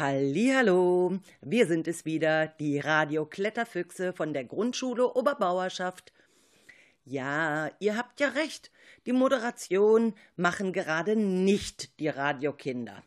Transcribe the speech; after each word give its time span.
Hallo, 0.00 1.18
wir 1.40 1.66
sind 1.66 1.88
es 1.88 2.04
wieder, 2.04 2.46
die 2.46 2.78
Radio 2.78 3.26
Kletterfüchse 3.26 4.12
von 4.12 4.32
der 4.32 4.44
Grundschule 4.44 5.12
Oberbauerschaft. 5.16 6.12
Ja, 7.04 7.72
ihr 7.80 7.96
habt 7.96 8.20
ja 8.20 8.28
recht, 8.28 8.70
die 9.06 9.12
Moderation 9.12 10.14
machen 10.36 10.72
gerade 10.72 11.16
nicht 11.16 11.98
die 11.98 12.06
Radiokinder. 12.06 13.02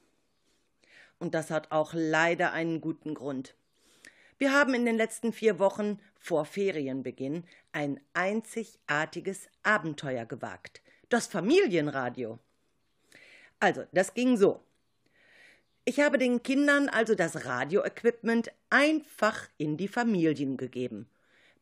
Und 1.18 1.34
das 1.34 1.50
hat 1.50 1.72
auch 1.72 1.94
leider 1.94 2.52
einen 2.52 2.82
guten 2.82 3.14
Grund. 3.14 3.56
Wir 4.38 4.52
haben 4.52 4.74
in 4.74 4.86
den 4.86 4.98
letzten 4.98 5.32
vier 5.32 5.60
Wochen 5.60 5.98
vor 6.20 6.44
Ferienbeginn 6.44 7.46
ein 7.72 8.02
einzigartiges 8.14 9.48
Abenteuer 9.64 10.26
gewagt. 10.26 10.82
Das 11.08 11.28
Familienradio. 11.28 12.38
Also, 13.62 13.86
das 13.94 14.14
ging 14.14 14.36
so. 14.36 14.60
Ich 15.84 16.00
habe 16.00 16.20
den 16.20 16.44
Kindern 16.44 16.90
also 16.90 17.16
das 17.16 17.46
Radioequipment 17.46 18.52
einfach 18.70 19.50
in 19.58 19.78
die 19.78 19.88
Familien 19.88 20.56
gegeben, 20.56 21.10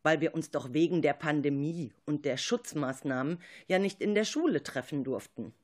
weil 0.02 0.20
wir 0.20 0.34
uns 0.34 0.50
doch 0.50 0.74
wegen 0.74 1.00
der 1.00 1.14
Pandemie 1.14 1.92
und 2.04 2.26
der 2.26 2.36
Schutzmaßnahmen 2.36 3.40
ja 3.66 3.78
nicht 3.78 4.02
in 4.02 4.14
der 4.14 4.24
Schule 4.24 4.62
treffen 4.62 5.04
durften. 5.04 5.54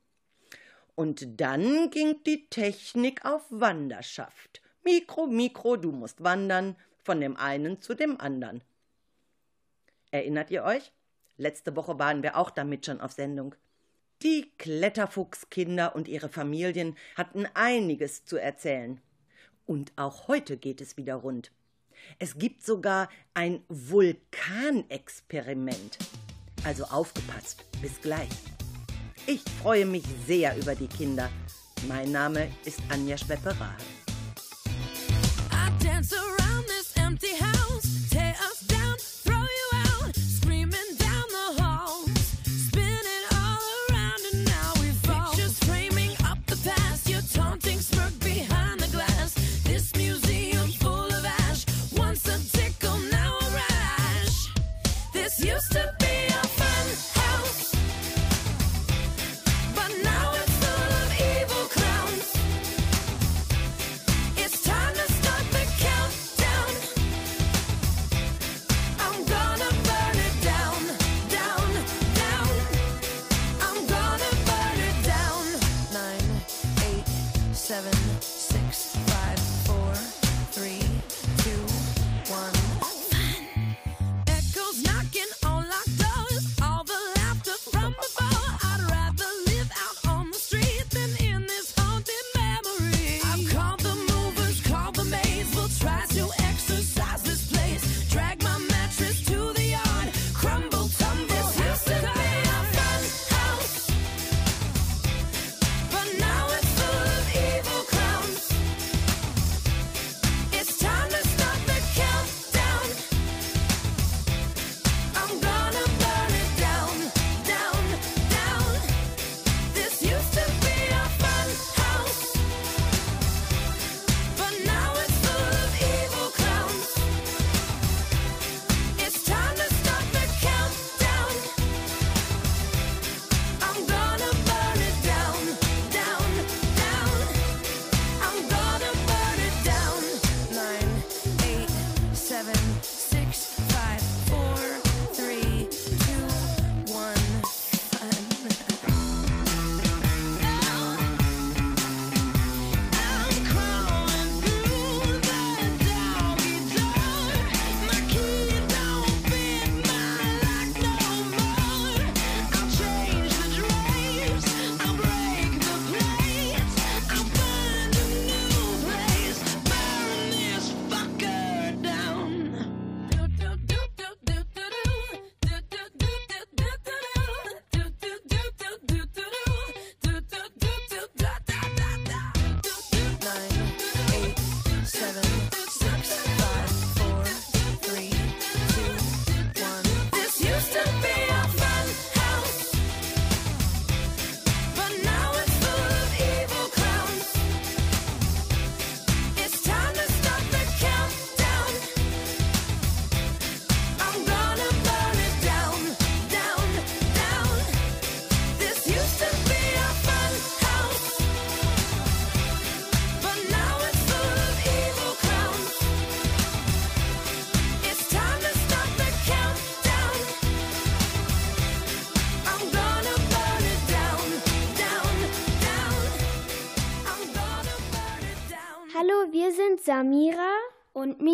Und 0.94 1.40
dann 1.40 1.90
ging 1.90 2.22
die 2.24 2.48
Technik 2.48 3.26
auf 3.26 3.42
Wanderschaft. 3.50 4.62
Mikro, 4.82 5.26
Mikro, 5.26 5.76
du 5.76 5.92
musst 5.92 6.24
wandern, 6.24 6.76
von 7.04 7.20
dem 7.20 7.36
einen 7.36 7.82
zu 7.82 7.94
dem 7.94 8.18
anderen. 8.18 8.62
Erinnert 10.10 10.50
ihr 10.50 10.64
euch? 10.64 10.92
Letzte 11.36 11.76
Woche 11.76 11.98
waren 11.98 12.22
wir 12.22 12.38
auch 12.38 12.50
damit 12.50 12.86
schon 12.86 13.02
auf 13.02 13.12
Sendung. 13.12 13.54
Die 14.22 14.50
Kletterfuchskinder 14.56 15.94
und 15.94 16.08
ihre 16.08 16.30
Familien 16.30 16.96
hatten 17.16 17.44
einiges 17.52 18.24
zu 18.24 18.38
erzählen. 18.38 18.98
Und 19.66 19.92
auch 19.96 20.28
heute 20.28 20.56
geht 20.56 20.80
es 20.80 20.96
wieder 20.96 21.16
rund. 21.16 21.52
Es 22.18 22.38
gibt 22.38 22.64
sogar 22.64 23.10
ein 23.34 23.62
Vulkanexperiment. 23.68 25.98
Also 26.64 26.84
aufgepasst, 26.84 27.66
bis 27.82 28.00
gleich. 28.00 28.30
Ich 29.26 29.42
freue 29.62 29.84
mich 29.84 30.04
sehr 30.26 30.56
über 30.56 30.74
die 30.74 30.88
Kinder. 30.88 31.28
Mein 31.86 32.10
Name 32.10 32.50
ist 32.64 32.80
Anja 32.88 33.18
Schwepperer. 33.18 33.76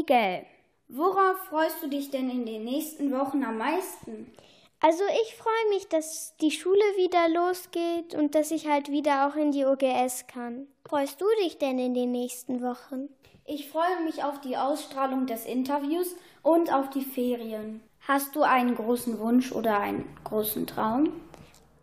Miguel. 0.03 0.45
Worauf 0.89 1.39
freust 1.49 1.81
du 1.81 1.89
dich 1.89 2.11
denn 2.11 2.29
in 2.29 2.45
den 2.45 2.65
nächsten 2.65 3.13
Wochen 3.13 3.45
am 3.45 3.59
meisten? 3.59 4.33
Also 4.81 5.05
ich 5.23 5.37
freue 5.37 5.69
mich, 5.71 5.89
dass 5.89 6.37
die 6.41 6.51
Schule 6.51 6.83
wieder 6.97 7.29
losgeht 7.29 8.17
und 8.17 8.35
dass 8.35 8.51
ich 8.51 8.67
halt 8.67 8.91
wieder 8.91 9.29
auch 9.29 9.37
in 9.37 9.53
die 9.53 9.65
OGS 9.65 10.27
kann. 10.27 10.67
Freust 10.85 11.21
du 11.21 11.27
dich 11.41 11.59
denn 11.59 11.79
in 11.79 11.95
den 11.95 12.11
nächsten 12.11 12.63
Wochen? 12.63 13.09
Ich 13.45 13.71
freue 13.71 14.03
mich 14.05 14.25
auf 14.25 14.41
die 14.41 14.57
Ausstrahlung 14.57 15.27
des 15.27 15.47
Interviews 15.47 16.17
und 16.43 16.73
auf 16.73 16.91
die 16.91 17.05
Ferien. 17.05 17.81
Hast 18.01 18.35
du 18.35 18.43
einen 18.43 18.75
großen 18.75 19.21
Wunsch 19.21 19.53
oder 19.53 19.79
einen 19.79 20.05
großen 20.25 20.67
Traum? 20.67 21.21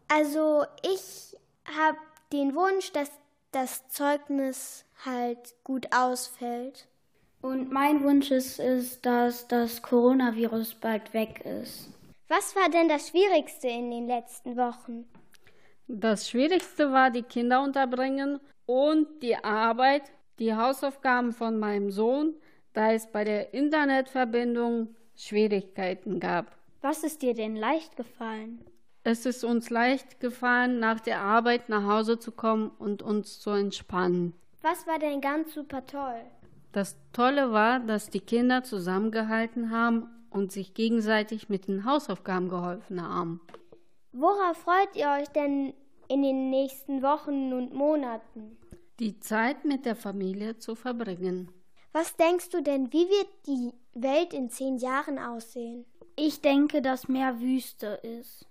Also 0.09 0.65
ich 0.83 1.37
habe 1.77 1.97
den 2.33 2.53
Wunsch, 2.53 2.91
dass 2.91 3.11
das 3.53 3.87
Zeugnis 3.87 4.83
halt 5.05 5.55
gut 5.63 5.87
ausfällt. 5.95 6.88
Und 7.41 7.71
mein 7.71 8.03
Wunsch 8.03 8.31
ist, 8.31 8.59
ist, 8.59 9.05
dass 9.05 9.47
das 9.47 9.81
Coronavirus 9.81 10.75
bald 10.75 11.13
weg 11.13 11.45
ist. 11.45 11.89
Was 12.27 12.55
war 12.55 12.69
denn 12.69 12.89
das 12.89 13.09
Schwierigste 13.09 13.67
in 13.67 13.89
den 13.91 14.07
letzten 14.07 14.57
Wochen? 14.57 15.05
Das 15.87 16.29
Schwierigste 16.29 16.91
war 16.91 17.09
die 17.09 17.23
Kinder 17.23 17.63
unterbringen 17.63 18.39
und 18.65 19.07
die 19.23 19.35
Arbeit, 19.35 20.03
die 20.37 20.53
Hausaufgaben 20.53 21.31
von 21.31 21.57
meinem 21.57 21.89
Sohn, 21.91 22.35
da 22.73 22.91
es 22.91 23.11
bei 23.11 23.23
der 23.23 23.53
Internetverbindung 23.53 24.95
Schwierigkeiten 25.15 26.19
gab. 26.19 26.55
Was 26.81 27.03
ist 27.03 27.21
dir 27.21 27.33
denn 27.33 27.55
leicht 27.55 27.97
gefallen? 27.97 28.63
Es 29.03 29.25
ist 29.25 29.43
uns 29.43 29.69
leicht 29.69 30.19
gefallen, 30.19 30.79
nach 30.79 30.99
der 30.99 31.21
Arbeit 31.21 31.69
nach 31.69 31.83
Hause 31.83 32.19
zu 32.19 32.31
kommen 32.31 32.69
und 32.77 33.01
uns 33.01 33.39
zu 33.39 33.49
entspannen. 33.49 34.33
Was 34.61 34.85
war 34.85 34.99
denn 34.99 35.21
ganz 35.21 35.53
super 35.53 35.85
toll? 35.85 36.21
Das 36.71 36.97
Tolle 37.13 37.51
war, 37.51 37.79
dass 37.79 38.09
die 38.09 38.19
Kinder 38.19 38.63
zusammengehalten 38.63 39.71
haben 39.71 40.07
und 40.29 40.51
sich 40.51 40.73
gegenseitig 40.73 41.49
mit 41.49 41.67
den 41.67 41.85
Hausaufgaben 41.85 42.49
geholfen 42.49 43.01
haben. 43.01 43.41
Worauf 44.11 44.57
freut 44.57 44.95
ihr 44.95 45.09
euch 45.19 45.29
denn 45.29 45.73
in 46.07 46.21
den 46.21 46.49
nächsten 46.49 47.01
Wochen 47.01 47.53
und 47.53 47.73
Monaten? 47.73 48.57
Die 48.99 49.19
Zeit 49.19 49.65
mit 49.65 49.85
der 49.85 49.95
Familie 49.95 50.57
zu 50.57 50.75
verbringen. 50.75 51.51
Was 51.91 52.15
denkst 52.15 52.49
du 52.49 52.61
denn, 52.61 52.93
wie 52.93 53.07
wird 53.07 53.29
die 53.47 53.73
Welt 53.93 54.33
in 54.33 54.49
zehn 54.49 54.77
Jahren 54.77 55.17
aussehen? 55.17 55.85
Ich 56.15 56.41
denke, 56.41 56.81
dass 56.81 57.07
mehr 57.07 57.39
Wüste 57.39 57.99
ist. 58.03 58.45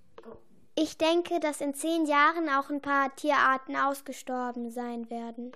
Ich 0.75 0.97
denke, 0.97 1.38
dass 1.41 1.61
in 1.61 1.75
zehn 1.75 2.06
Jahren 2.06 2.49
auch 2.49 2.71
ein 2.71 2.81
paar 2.81 3.14
Tierarten 3.14 3.76
ausgestorben 3.76 4.71
sein 4.71 5.11
werden. 5.11 5.53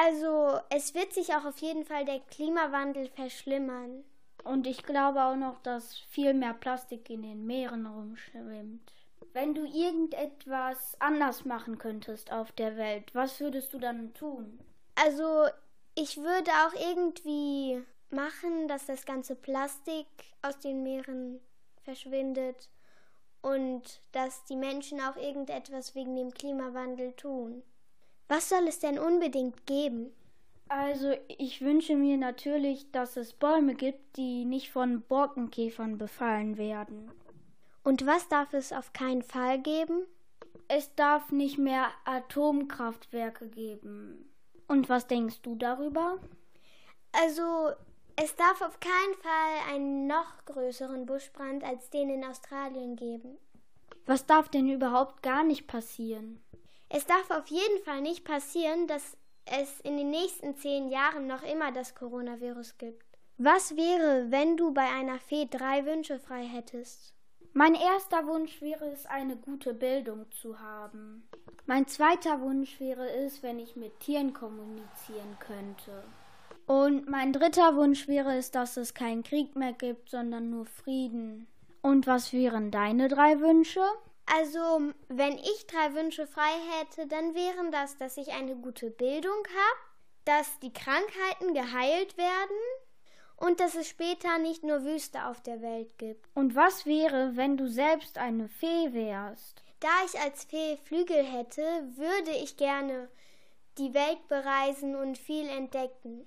Also 0.00 0.60
es 0.70 0.94
wird 0.94 1.12
sich 1.12 1.34
auch 1.34 1.44
auf 1.44 1.58
jeden 1.58 1.84
Fall 1.84 2.04
der 2.04 2.20
Klimawandel 2.20 3.08
verschlimmern. 3.08 4.04
Und 4.44 4.68
ich 4.68 4.84
glaube 4.84 5.24
auch 5.24 5.34
noch, 5.34 5.58
dass 5.62 5.98
viel 5.98 6.34
mehr 6.34 6.54
Plastik 6.54 7.10
in 7.10 7.22
den 7.22 7.44
Meeren 7.46 7.84
rumschwimmt. 7.84 8.92
Wenn 9.32 9.54
du 9.54 9.64
irgendetwas 9.64 10.96
anders 11.00 11.44
machen 11.44 11.78
könntest 11.78 12.30
auf 12.30 12.52
der 12.52 12.76
Welt, 12.76 13.12
was 13.12 13.40
würdest 13.40 13.72
du 13.72 13.80
dann 13.80 14.14
tun? 14.14 14.60
Also 14.94 15.46
ich 15.96 16.16
würde 16.18 16.50
auch 16.64 16.74
irgendwie 16.74 17.82
machen, 18.10 18.68
dass 18.68 18.86
das 18.86 19.04
ganze 19.04 19.34
Plastik 19.34 20.06
aus 20.42 20.60
den 20.60 20.84
Meeren 20.84 21.40
verschwindet 21.82 22.68
und 23.42 24.00
dass 24.12 24.44
die 24.44 24.56
Menschen 24.56 25.00
auch 25.00 25.16
irgendetwas 25.16 25.96
wegen 25.96 26.14
dem 26.14 26.32
Klimawandel 26.32 27.14
tun. 27.14 27.64
Was 28.28 28.50
soll 28.50 28.68
es 28.68 28.78
denn 28.78 28.98
unbedingt 28.98 29.66
geben? 29.66 30.12
Also 30.68 31.14
ich 31.38 31.62
wünsche 31.62 31.96
mir 31.96 32.18
natürlich, 32.18 32.90
dass 32.92 33.16
es 33.16 33.32
Bäume 33.32 33.74
gibt, 33.74 34.16
die 34.16 34.44
nicht 34.44 34.70
von 34.70 35.00
Borkenkäfern 35.00 35.96
befallen 35.96 36.58
werden. 36.58 37.10
Und 37.82 38.04
was 38.06 38.28
darf 38.28 38.52
es 38.52 38.72
auf 38.72 38.92
keinen 38.92 39.22
Fall 39.22 39.60
geben? 39.60 40.06
Es 40.68 40.94
darf 40.94 41.32
nicht 41.32 41.56
mehr 41.56 41.88
Atomkraftwerke 42.04 43.48
geben. 43.48 44.30
Und 44.66 44.90
was 44.90 45.06
denkst 45.06 45.40
du 45.40 45.54
darüber? 45.54 46.18
Also 47.12 47.70
es 48.16 48.36
darf 48.36 48.60
auf 48.60 48.78
keinen 48.80 49.14
Fall 49.22 49.74
einen 49.74 50.06
noch 50.06 50.44
größeren 50.44 51.06
Buschbrand 51.06 51.64
als 51.64 51.88
den 51.88 52.10
in 52.10 52.24
Australien 52.24 52.96
geben. 52.96 53.38
Was 54.04 54.26
darf 54.26 54.50
denn 54.50 54.68
überhaupt 54.68 55.22
gar 55.22 55.44
nicht 55.44 55.66
passieren? 55.66 56.42
Es 56.88 57.06
darf 57.06 57.30
auf 57.30 57.46
jeden 57.48 57.82
Fall 57.84 58.00
nicht 58.00 58.24
passieren, 58.24 58.86
dass 58.86 59.16
es 59.44 59.80
in 59.80 59.96
den 59.96 60.10
nächsten 60.10 60.56
zehn 60.56 60.88
Jahren 60.88 61.26
noch 61.26 61.42
immer 61.42 61.72
das 61.72 61.94
Coronavirus 61.94 62.78
gibt. 62.78 63.04
Was 63.36 63.76
wäre, 63.76 64.30
wenn 64.30 64.56
du 64.56 64.72
bei 64.72 64.88
einer 64.88 65.18
Fee 65.18 65.46
drei 65.48 65.84
Wünsche 65.84 66.18
frei 66.18 66.44
hättest? 66.44 67.14
Mein 67.52 67.74
erster 67.74 68.26
Wunsch 68.26 68.60
wäre 68.60 68.86
es, 68.86 69.06
eine 69.06 69.36
gute 69.36 69.74
Bildung 69.74 70.30
zu 70.30 70.60
haben. 70.60 71.28
Mein 71.66 71.86
zweiter 71.86 72.40
Wunsch 72.40 72.78
wäre 72.80 73.08
es, 73.10 73.42
wenn 73.42 73.58
ich 73.58 73.76
mit 73.76 74.00
Tieren 74.00 74.32
kommunizieren 74.32 75.36
könnte. 75.40 76.04
Und 76.66 77.08
mein 77.08 77.32
dritter 77.32 77.76
Wunsch 77.76 78.08
wäre 78.08 78.36
es, 78.36 78.50
dass 78.50 78.76
es 78.76 78.92
keinen 78.94 79.22
Krieg 79.22 79.56
mehr 79.56 79.72
gibt, 79.72 80.10
sondern 80.10 80.50
nur 80.50 80.66
Frieden. 80.66 81.46
Und 81.80 82.06
was 82.06 82.32
wären 82.32 82.70
deine 82.70 83.08
drei 83.08 83.40
Wünsche? 83.40 83.82
Also, 84.36 84.92
wenn 85.08 85.38
ich 85.38 85.66
drei 85.66 85.94
Wünsche 85.94 86.26
frei 86.26 86.52
hätte, 86.78 87.06
dann 87.06 87.34
wären 87.34 87.72
das, 87.72 87.96
dass 87.96 88.16
ich 88.16 88.32
eine 88.32 88.56
gute 88.56 88.90
Bildung 88.90 89.42
habe, 89.46 89.80
dass 90.24 90.58
die 90.60 90.72
Krankheiten 90.72 91.54
geheilt 91.54 92.16
werden 92.18 92.56
und 93.36 93.60
dass 93.60 93.74
es 93.74 93.88
später 93.88 94.38
nicht 94.38 94.64
nur 94.64 94.84
Wüste 94.84 95.24
auf 95.26 95.40
der 95.42 95.62
Welt 95.62 95.96
gibt. 95.96 96.26
Und 96.34 96.54
was 96.54 96.84
wäre, 96.84 97.36
wenn 97.36 97.56
du 97.56 97.68
selbst 97.68 98.18
eine 98.18 98.48
Fee 98.48 98.92
wärst? 98.92 99.62
Da 99.80 99.88
ich 100.04 100.20
als 100.20 100.44
Fee 100.44 100.76
Flügel 100.84 101.24
hätte, 101.24 101.62
würde 101.96 102.32
ich 102.32 102.56
gerne 102.56 103.08
die 103.78 103.94
Welt 103.94 104.26
bereisen 104.28 104.96
und 104.96 105.16
viel 105.16 105.48
entdecken. 105.48 106.26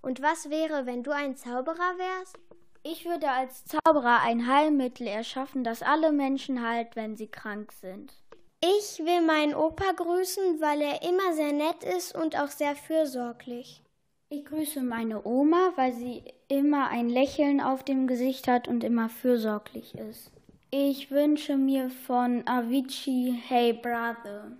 Und 0.00 0.22
was 0.22 0.48
wäre, 0.48 0.86
wenn 0.86 1.02
du 1.02 1.10
ein 1.10 1.36
Zauberer 1.36 1.98
wärst? 1.98 2.38
Ich 2.86 3.06
würde 3.06 3.30
als 3.30 3.64
Zauberer 3.64 4.20
ein 4.20 4.46
Heilmittel 4.46 5.06
erschaffen, 5.06 5.64
das 5.64 5.82
alle 5.82 6.12
Menschen 6.12 6.62
heilt, 6.62 6.96
wenn 6.96 7.16
sie 7.16 7.28
krank 7.28 7.72
sind. 7.72 8.12
Ich 8.60 8.98
will 8.98 9.22
meinen 9.22 9.54
Opa 9.54 9.92
grüßen, 9.96 10.60
weil 10.60 10.82
er 10.82 11.02
immer 11.02 11.32
sehr 11.32 11.52
nett 11.52 11.82
ist 11.82 12.14
und 12.14 12.38
auch 12.38 12.48
sehr 12.48 12.76
fürsorglich. 12.76 13.82
Ich 14.28 14.44
grüße 14.44 14.82
meine 14.82 15.24
Oma, 15.26 15.72
weil 15.76 15.94
sie 15.94 16.24
immer 16.48 16.88
ein 16.88 17.08
Lächeln 17.08 17.62
auf 17.62 17.84
dem 17.84 18.06
Gesicht 18.06 18.48
hat 18.48 18.68
und 18.68 18.84
immer 18.84 19.08
fürsorglich 19.08 19.94
ist. 19.94 20.30
Ich 20.70 21.10
wünsche 21.10 21.56
mir 21.56 21.88
von 21.88 22.46
Avicii 22.46 23.40
Hey 23.48 23.72
Brother. 23.72 24.52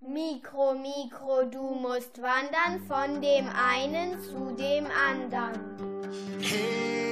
Mikro, 0.00 0.74
Mikro, 0.74 1.44
du 1.50 1.62
musst 1.76 2.20
wandern 2.20 2.82
von 2.86 3.22
dem 3.22 3.48
einen 3.48 4.20
zu 4.20 4.54
dem 4.56 4.86
anderen. 4.86 5.60
Hey, 6.40 7.11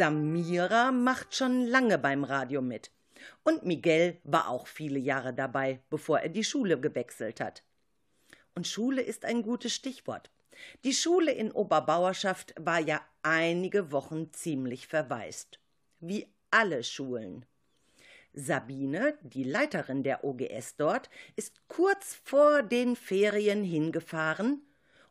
Samira 0.00 0.92
macht 0.92 1.34
schon 1.34 1.66
lange 1.66 1.98
beim 1.98 2.24
Radio 2.24 2.62
mit. 2.62 2.90
Und 3.42 3.66
Miguel 3.66 4.16
war 4.24 4.48
auch 4.48 4.66
viele 4.66 4.98
Jahre 4.98 5.34
dabei, 5.34 5.80
bevor 5.90 6.20
er 6.20 6.30
die 6.30 6.42
Schule 6.42 6.80
gewechselt 6.80 7.38
hat. 7.38 7.62
Und 8.54 8.66
Schule 8.66 9.02
ist 9.02 9.26
ein 9.26 9.42
gutes 9.42 9.74
Stichwort. 9.74 10.30
Die 10.84 10.94
Schule 10.94 11.32
in 11.32 11.52
Oberbauerschaft 11.52 12.54
war 12.58 12.78
ja 12.78 13.02
einige 13.22 13.92
Wochen 13.92 14.32
ziemlich 14.32 14.86
verwaist. 14.86 15.58
Wie 16.00 16.26
alle 16.50 16.82
Schulen. 16.82 17.44
Sabine, 18.32 19.18
die 19.20 19.44
Leiterin 19.44 20.02
der 20.02 20.24
OGS 20.24 20.76
dort, 20.76 21.10
ist 21.36 21.60
kurz 21.68 22.14
vor 22.24 22.62
den 22.62 22.96
Ferien 22.96 23.64
hingefahren, 23.64 24.62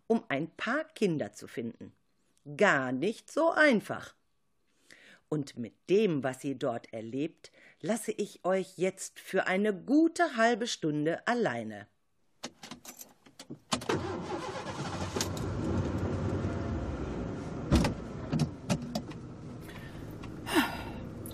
um 0.07 0.23
ein 0.29 0.49
paar 0.49 0.83
Kinder 0.95 1.31
zu 1.31 1.47
finden. 1.47 1.93
Gar 2.57 2.91
nicht 2.91 3.31
so 3.31 3.51
einfach. 3.51 4.15
Und 5.29 5.57
mit 5.57 5.73
dem, 5.91 6.23
was 6.23 6.41
sie 6.41 6.57
dort 6.57 6.91
erlebt, 6.91 7.51
lasse 7.81 8.11
ich 8.11 8.43
euch 8.43 8.77
jetzt 8.77 9.19
für 9.19 9.45
eine 9.45 9.73
gute 9.75 10.35
halbe 10.35 10.65
Stunde 10.65 11.25
alleine. 11.27 11.87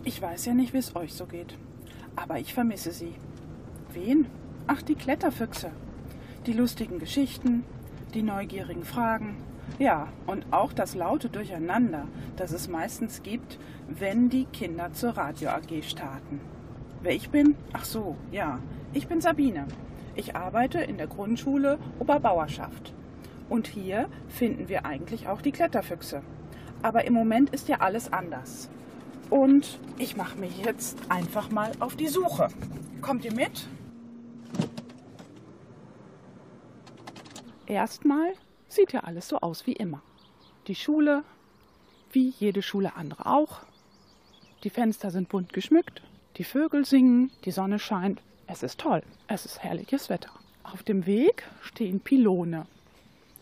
Ich 0.04 0.22
weiß 0.22 0.46
ja 0.46 0.54
nicht, 0.54 0.74
wie 0.74 0.78
es 0.78 0.96
euch 0.96 1.14
so 1.14 1.26
geht. 1.26 1.58
Aber 2.18 2.38
ich 2.38 2.54
vermisse 2.54 2.92
sie. 2.92 3.16
Wen? 3.94 4.28
Ach, 4.68 4.82
die 4.82 4.96
Kletterfüchse. 4.96 5.72
Die 6.46 6.54
lustigen 6.54 7.00
Geschichten, 7.00 7.64
die 8.14 8.24
neugierigen 8.24 8.84
Fragen. 8.84 9.38
Ja, 9.78 10.08
und 10.26 10.46
auch 10.52 10.72
das 10.72 10.96
laute 10.96 11.30
Durcheinander, 11.30 12.08
das 12.38 12.52
es 12.52 12.68
meistens 12.68 13.24
gibt, 13.24 13.60
wenn 13.88 14.30
die 14.30 14.46
Kinder 14.46 14.94
zur 14.94 15.18
Radio 15.18 15.50
AG 15.50 15.84
starten. 15.84 16.40
Wer 17.02 17.14
ich 17.14 17.30
bin? 17.30 17.56
Ach 17.74 17.86
so, 17.86 18.16
ja. 18.32 18.60
Ich 18.94 19.08
bin 19.08 19.20
Sabine. 19.20 19.68
Ich 20.16 20.36
arbeite 20.36 20.80
in 20.80 20.98
der 20.98 21.08
Grundschule 21.08 21.78
Oberbauerschaft. 22.00 22.94
Und 23.50 23.68
hier 23.68 24.08
finden 24.30 24.70
wir 24.70 24.86
eigentlich 24.86 25.28
auch 25.28 25.42
die 25.42 25.52
Kletterfüchse. 25.52 26.22
Aber 26.82 27.06
im 27.06 27.14
Moment 27.14 27.50
ist 27.50 27.68
ja 27.68 27.82
alles 27.82 28.14
anders. 28.14 28.70
Und 29.30 29.80
ich 29.98 30.16
mache 30.16 30.38
mich 30.38 30.64
jetzt 30.64 30.98
einfach 31.10 31.52
mal 31.52 31.72
auf 31.80 31.96
die 31.96 32.08
Suche. 32.08 32.48
Kommt 33.02 33.26
ihr 33.26 33.34
mit? 33.34 33.68
Erstmal 37.68 38.34
sieht 38.68 38.94
ja 38.94 39.02
alles 39.02 39.28
so 39.28 39.38
aus 39.40 39.66
wie 39.68 39.74
immer. 39.74 40.02
Die 40.68 40.76
Schule, 40.76 41.24
wie 42.12 42.30
jede 42.40 42.62
Schule 42.62 42.96
andere 42.96 43.26
auch. 43.26 43.62
Die 44.64 44.70
Fenster 44.70 45.12
sind 45.12 45.30
bunt 45.30 45.54
geschmückt, 45.54 46.02
die 46.38 46.44
Vögel 46.44 46.86
singen, 46.86 47.32
die 47.46 47.52
Sonne 47.52 47.80
scheint. 47.80 48.22
Es 48.48 48.64
ist 48.64 48.80
toll, 48.80 49.04
es 49.28 49.46
ist 49.46 49.64
herrliches 49.64 50.10
Wetter. 50.10 50.32
Auf 50.64 50.84
dem 50.84 51.06
Weg 51.06 51.44
stehen 51.62 52.00
Pylone. 52.00 52.66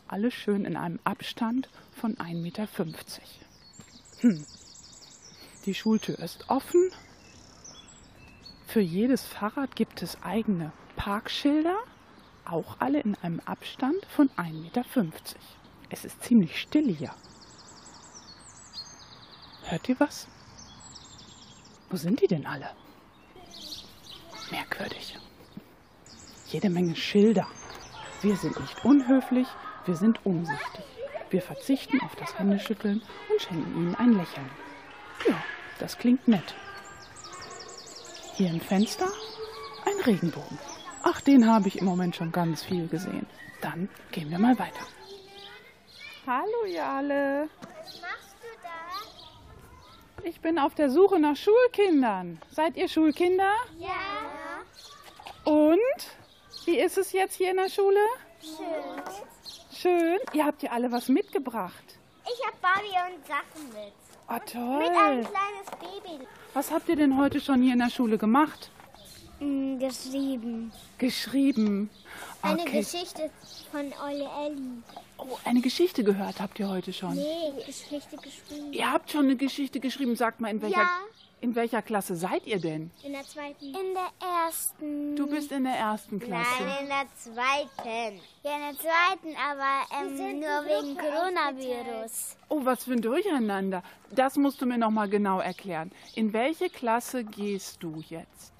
Alle 0.07 0.31
schön 0.31 0.65
in 0.65 0.75
einem 0.75 0.99
Abstand 1.03 1.69
von 1.91 2.15
1,50 2.15 2.35
Meter. 2.41 2.67
Hm. 4.19 4.45
Die 5.65 5.73
Schultür 5.73 6.19
ist 6.19 6.49
offen. 6.49 6.91
Für 8.67 8.81
jedes 8.81 9.25
Fahrrad 9.25 9.75
gibt 9.75 10.01
es 10.01 10.21
eigene 10.23 10.71
Parkschilder, 10.95 11.77
auch 12.45 12.77
alle 12.79 12.99
in 12.99 13.15
einem 13.21 13.39
Abstand 13.45 14.05
von 14.09 14.29
1,50 14.31 14.53
Meter. 14.53 14.83
Es 15.89 16.05
ist 16.05 16.23
ziemlich 16.23 16.59
still 16.59 16.93
hier. 16.93 17.13
Hört 19.65 19.87
ihr 19.89 19.99
was? 19.99 20.27
Wo 21.89 21.97
sind 21.97 22.21
die 22.21 22.27
denn 22.27 22.45
alle? 22.45 22.69
Merkwürdig. 24.51 25.17
Jede 26.47 26.69
Menge 26.69 26.95
Schilder. 26.95 27.47
Wir 28.21 28.35
sind 28.35 28.59
nicht 28.59 28.85
unhöflich, 28.85 29.47
wir 29.85 29.95
sind 29.95 30.25
umsichtig. 30.25 30.85
Wir 31.29 31.41
verzichten 31.41 31.99
auf 32.01 32.15
das 32.15 32.37
Händeschütteln 32.37 33.01
und 33.29 33.41
schenken 33.41 33.75
ihnen 33.75 33.95
ein 33.95 34.13
Lächeln. 34.13 34.49
Ja, 35.27 35.35
das 35.79 35.97
klingt 35.97 36.27
nett. 36.27 36.55
Hier 38.35 38.49
im 38.49 38.61
Fenster 38.61 39.07
ein 39.85 40.03
Regenbogen. 40.05 40.57
Ach, 41.03 41.21
den 41.21 41.47
habe 41.51 41.67
ich 41.67 41.77
im 41.79 41.85
Moment 41.85 42.15
schon 42.15 42.31
ganz 42.31 42.63
viel 42.63 42.87
gesehen. 42.87 43.25
Dann 43.61 43.89
gehen 44.11 44.29
wir 44.29 44.39
mal 44.39 44.57
weiter. 44.59 44.85
Hallo 46.25 46.65
ihr 46.67 46.85
alle. 46.85 47.49
Was 47.61 48.01
machst 48.01 48.35
du 48.41 48.47
da? 48.63 50.27
Ich 50.29 50.39
bin 50.39 50.57
auf 50.57 50.73
der 50.75 50.89
Suche 50.89 51.19
nach 51.19 51.35
Schulkindern. 51.35 52.41
Seid 52.51 52.77
ihr 52.77 52.87
Schulkinder? 52.87 53.51
Ja. 53.79 53.89
Und? 55.51 55.79
Wie 56.65 56.79
ist 56.79 56.97
es 56.97 57.11
jetzt 57.11 57.35
hier 57.35 57.51
in 57.51 57.57
der 57.57 57.69
Schule? 57.69 57.99
Schön. 58.41 59.03
Schön. 59.73 60.17
Ihr 60.31 60.45
habt 60.45 60.63
ja 60.63 60.71
alle 60.71 60.91
was 60.93 61.09
mitgebracht. 61.09 61.97
Ich 62.25 62.45
habe 62.45 62.55
Barbie 62.61 63.15
und 63.15 63.27
Sachen 63.27 63.67
mit. 63.73 63.93
Oh, 64.29 64.77
Mit 64.77 64.87
einem 64.87 65.23
toll. 65.23 65.31
kleines 65.33 65.69
Baby. 66.03 66.25
Was 66.53 66.71
habt 66.71 66.87
ihr 66.87 66.95
denn 66.95 67.17
heute 67.17 67.41
schon 67.41 67.61
hier 67.61 67.73
in 67.73 67.79
der 67.79 67.89
Schule 67.89 68.17
gemacht? 68.17 68.71
Mm, 69.39 69.77
geschrieben. 69.79 70.71
Geschrieben. 70.97 71.89
Eine 72.41 72.61
Okay. 72.61 72.79
Geschichte 72.79 73.29
von 73.71 73.91
Olle 74.05 74.29
Elli. 74.45 74.81
Oh, 75.17 75.37
eine 75.45 75.61
Geschichte 75.61 76.03
gehört 76.03 76.39
habt 76.39 76.59
ihr 76.59 76.69
heute 76.69 76.91
schon. 76.93 77.15
Nee, 77.15 77.51
Geschichte 77.65 78.17
geschrieben. 78.17 78.73
Ihr 78.73 78.91
habt 78.91 79.11
schon 79.11 79.25
eine 79.25 79.35
Geschichte 79.35 79.79
geschrieben. 79.79 80.15
Sagt 80.15 80.39
mal, 80.41 80.49
in 80.49 80.61
welcher, 80.61 80.77
Ja. 80.81 80.99
in 81.41 81.55
welcher 81.55 81.81
Klasse 81.81 82.15
seid 82.15 82.45
ihr 82.45 82.59
denn? 82.59 82.91
In 83.03 83.13
der 83.13 83.23
zweiten. 83.23 83.65
In 83.65 83.93
der 83.93 84.09
ersten. 84.45 85.15
Du 85.15 85.27
bist 85.27 85.51
in 85.51 85.63
der 85.63 85.75
ersten 85.75 86.19
Klasse. 86.19 86.63
in 86.81 86.87
der 86.87 87.05
zweiten. 87.15 88.19
Ja, 88.43 88.55
in 88.55 88.61
der 88.61 88.77
zweiten, 88.79 89.35
aber 89.37 90.07
ähm, 90.07 90.39
nur 90.39 90.65
wegen 90.65 90.97
Coronavirus. 90.97 92.35
Oh, 92.49 92.63
was 92.63 92.83
für 92.83 92.93
ein 92.93 93.01
Durcheinander. 93.01 93.83
Das 94.11 94.35
musst 94.35 94.61
du 94.61 94.65
mir 94.65 94.77
noch 94.77 94.91
mal 94.91 95.07
genau 95.09 95.39
erklären. 95.39 95.91
In 96.15 96.33
welche 96.33 96.69
Klasse 96.69 97.23
gehst 97.23 97.81
du 97.81 98.03
jetzt? 98.09 98.51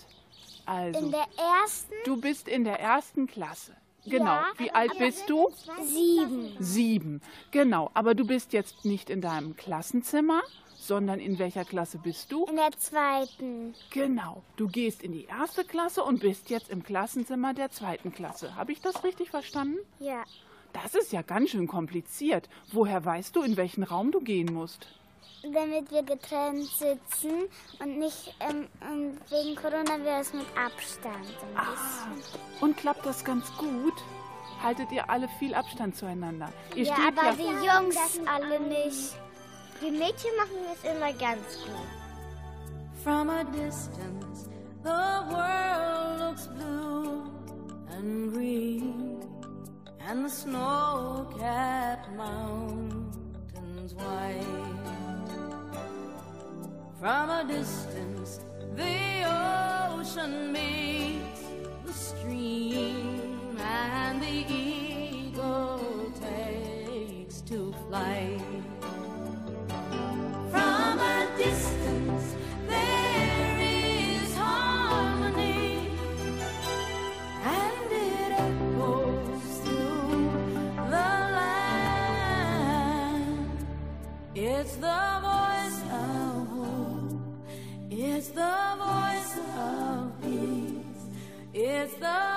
Also, 0.65 1.00
In 1.00 1.12
der 1.12 1.27
ersten 1.38 1.93
du 2.05 2.20
bist 2.20 2.48
in 2.48 2.63
der 2.63 2.79
ersten 2.79 3.27
Klasse. 3.27 3.75
Genau. 4.05 4.25
Ja. 4.25 4.46
Wie 4.58 4.72
alt 4.72 4.98
bist 4.98 5.29
du? 5.29 5.50
sieben. 5.84 6.55
Sieben. 6.60 7.22
Genau. 7.51 7.89
Aber 7.93 8.15
du 8.15 8.25
bist 8.25 8.53
jetzt 8.53 8.84
nicht 8.86 9.10
in 9.10 9.22
deinem 9.22 9.55
Klassenzimmer, 9.55 10.41
sondern 10.75 11.20
in 11.20 11.39
welcher 11.39 11.63
Klasse 11.63 11.98
bist 11.98 12.32
du? 12.32 12.46
In 12.46 12.58
der 12.58 12.72
zweiten. 12.72 13.74
Genau. 13.91 14.43
Du 14.58 14.67
gehst 14.67 15.01
in 15.01 15.13
die 15.13 15.25
erste 15.25 15.63
Klasse 15.63 16.03
und 16.03 16.20
bist 16.20 16.50
jetzt 16.50 16.70
im 16.70 16.84
Klassenzimmer 16.84 17.53
der 17.53 17.72
zweiten 17.72 18.12
Klasse. 18.12 18.55
Habe 18.55 18.74
ich 18.74 18.82
das 18.82 19.03
richtig 19.05 19.29
verstanden? 19.29 19.79
Ja. 20.00 20.24
Das 20.74 20.96
ist 20.96 21.13
ja 21.13 21.22
ganz 21.22 21.51
schön 21.51 21.67
kompliziert. 21.67 22.50
Woher 22.72 23.05
weißt 23.05 23.36
du, 23.36 23.43
in 23.43 23.55
welchen 23.55 23.84
Raum 23.84 24.12
du 24.12 24.20
gehen 24.20 24.53
musst? 24.53 24.88
Damit 25.43 25.91
wir 25.91 26.03
getrennt 26.03 26.67
sitzen 26.67 27.50
und 27.79 28.00
nicht 28.00 28.33
ähm, 28.39 28.67
ähm, 28.81 29.17
wegen 29.29 29.55
Coronavirus 29.55 30.33
mit 30.33 30.45
Abstand. 30.57 31.15
Ein 31.15 31.57
Ah, 31.57 32.62
und 32.62 32.77
klappt 32.77 33.05
das 33.05 33.25
ganz 33.25 33.51
gut? 33.57 33.93
Haltet 34.63 34.89
ihr 34.93 35.09
alle 35.09 35.27
viel 35.39 35.53
Abstand 35.53 35.97
zueinander? 35.97 36.47
Ihr 36.75 36.85
Ja, 36.85 36.93
steht 36.95 37.07
aber 37.17 37.27
ja, 37.27 37.33
die 37.33 37.65
Jungs 37.65 37.97
alle 38.25 38.59
nicht. 38.62 39.15
Die 39.81 39.91
Mädchen 39.91 40.31
machen 40.38 40.57
es 40.73 40.89
immer 40.89 41.12
ganz 41.12 41.57
gut. 41.57 43.03
From 43.03 43.29
a 43.29 43.43
distance, 43.43 44.47
the 44.81 44.89
world 44.89 46.19
looks 46.19 46.47
blue 46.47 47.23
and 47.97 48.31
green, 48.33 49.19
and 50.07 50.23
the 50.25 50.29
snow 50.33 51.27
capped 51.38 52.07
From 57.00 57.29
a 57.29 57.43
distance, 57.45 58.39
the 58.75 59.25
ocean 59.25 60.53
meets 60.53 61.41
the 61.85 61.91
stream, 61.91 63.57
and 63.59 64.21
the 64.21 64.45
eagle 64.50 66.12
takes 66.21 67.41
to 67.41 67.73
flight. 67.89 68.62
It's 84.65 84.78
the 84.78 85.02
voice 85.21 85.82
of 85.91 86.47
hope, 86.47 87.19
it's 87.91 88.30
the 88.30 88.56
voice 88.80 89.38
of 89.58 90.21
peace, 90.21 91.04
it's 91.54 91.93
the 91.95 92.33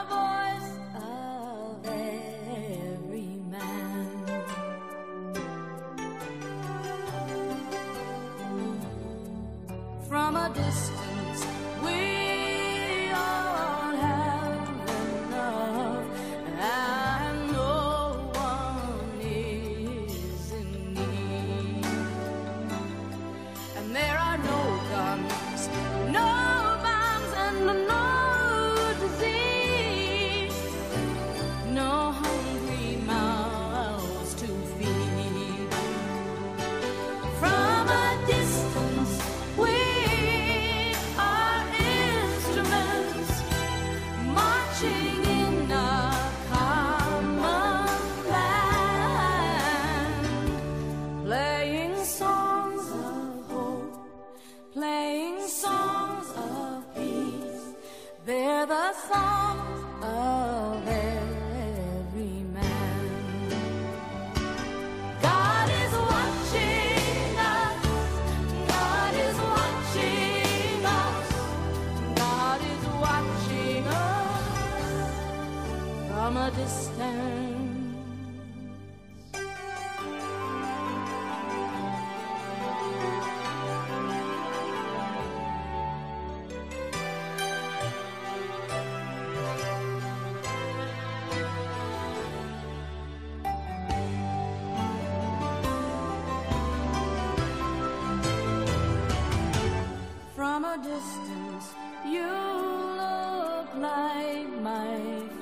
you 102.07 102.23
look 102.23 103.75
like 103.75 104.49
my 104.63 104.99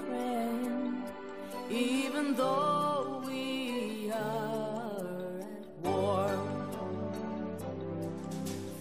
friend, 0.06 1.02
even 1.70 2.34
though 2.34 3.22
we 3.26 4.10
are 4.10 5.40
at 5.40 5.84
war. 5.84 6.30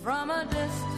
From 0.02 0.30
a 0.32 0.46
distance, 0.46 0.93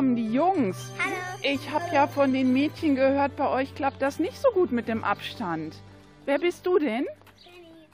kommen 0.00 0.16
die 0.16 0.32
Jungs. 0.32 0.90
Hallo. 0.98 1.14
Ich 1.42 1.70
habe 1.70 1.84
ja 1.94 2.06
von 2.06 2.32
den 2.32 2.54
Mädchen 2.54 2.94
gehört, 2.94 3.36
bei 3.36 3.46
euch 3.50 3.74
klappt 3.74 4.00
das 4.00 4.18
nicht 4.18 4.40
so 4.40 4.48
gut 4.52 4.72
mit 4.72 4.88
dem 4.88 5.04
Abstand. 5.04 5.76
Wer 6.24 6.38
bist 6.38 6.64
du 6.64 6.78
denn? 6.78 7.06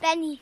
Benny, 0.00 0.38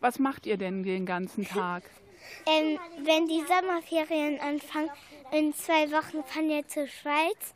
Was 0.00 0.18
macht 0.18 0.44
ihr 0.44 0.58
denn 0.58 0.82
den 0.82 1.06
ganzen 1.06 1.48
Tag? 1.48 1.84
ähm, 2.46 2.78
wenn 3.02 3.28
die 3.28 3.42
Sommerferien 3.46 4.38
anfangen, 4.40 4.90
in 5.32 5.54
zwei 5.54 5.90
Wochen 5.90 6.22
fahren 6.22 6.50
wir 6.50 6.68
zur 6.68 6.86
Schweiz. 6.86 7.54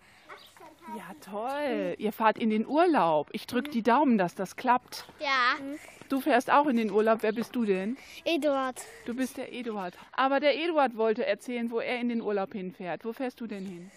Ja, 0.97 1.15
toll. 1.21 1.97
Ihr 1.99 2.15
fahrt 2.15 2.39
in 2.39 2.49
den 2.49 2.67
Urlaub. 2.67 3.29
Ich 3.33 3.47
drück 3.47 3.71
die 3.73 3.83
Daumen, 3.83 4.17
dass 4.17 4.35
das 4.35 4.57
klappt. 4.57 5.05
Ja. 5.19 5.59
Du 6.11 6.21
fährst 6.21 6.51
auch 6.51 6.67
in 6.67 6.77
den 6.77 6.91
Urlaub. 6.91 7.19
Wer 7.23 7.31
bist 7.31 7.55
du 7.55 7.65
denn? 7.65 7.97
Eduard. 8.25 8.85
Du 9.07 9.15
bist 9.15 9.37
der 9.37 9.53
Eduard. 9.53 9.95
Aber 10.11 10.41
der 10.41 10.59
Eduard 10.59 10.97
wollte 10.97 11.25
erzählen, 11.25 11.71
wo 11.71 11.79
er 11.79 12.01
in 12.01 12.09
den 12.09 12.21
Urlaub 12.21 12.53
hinfährt. 12.53 13.05
Wo 13.05 13.13
fährst 13.13 13.41
du 13.41 13.47
denn 13.47 13.65
hin? 13.65 13.91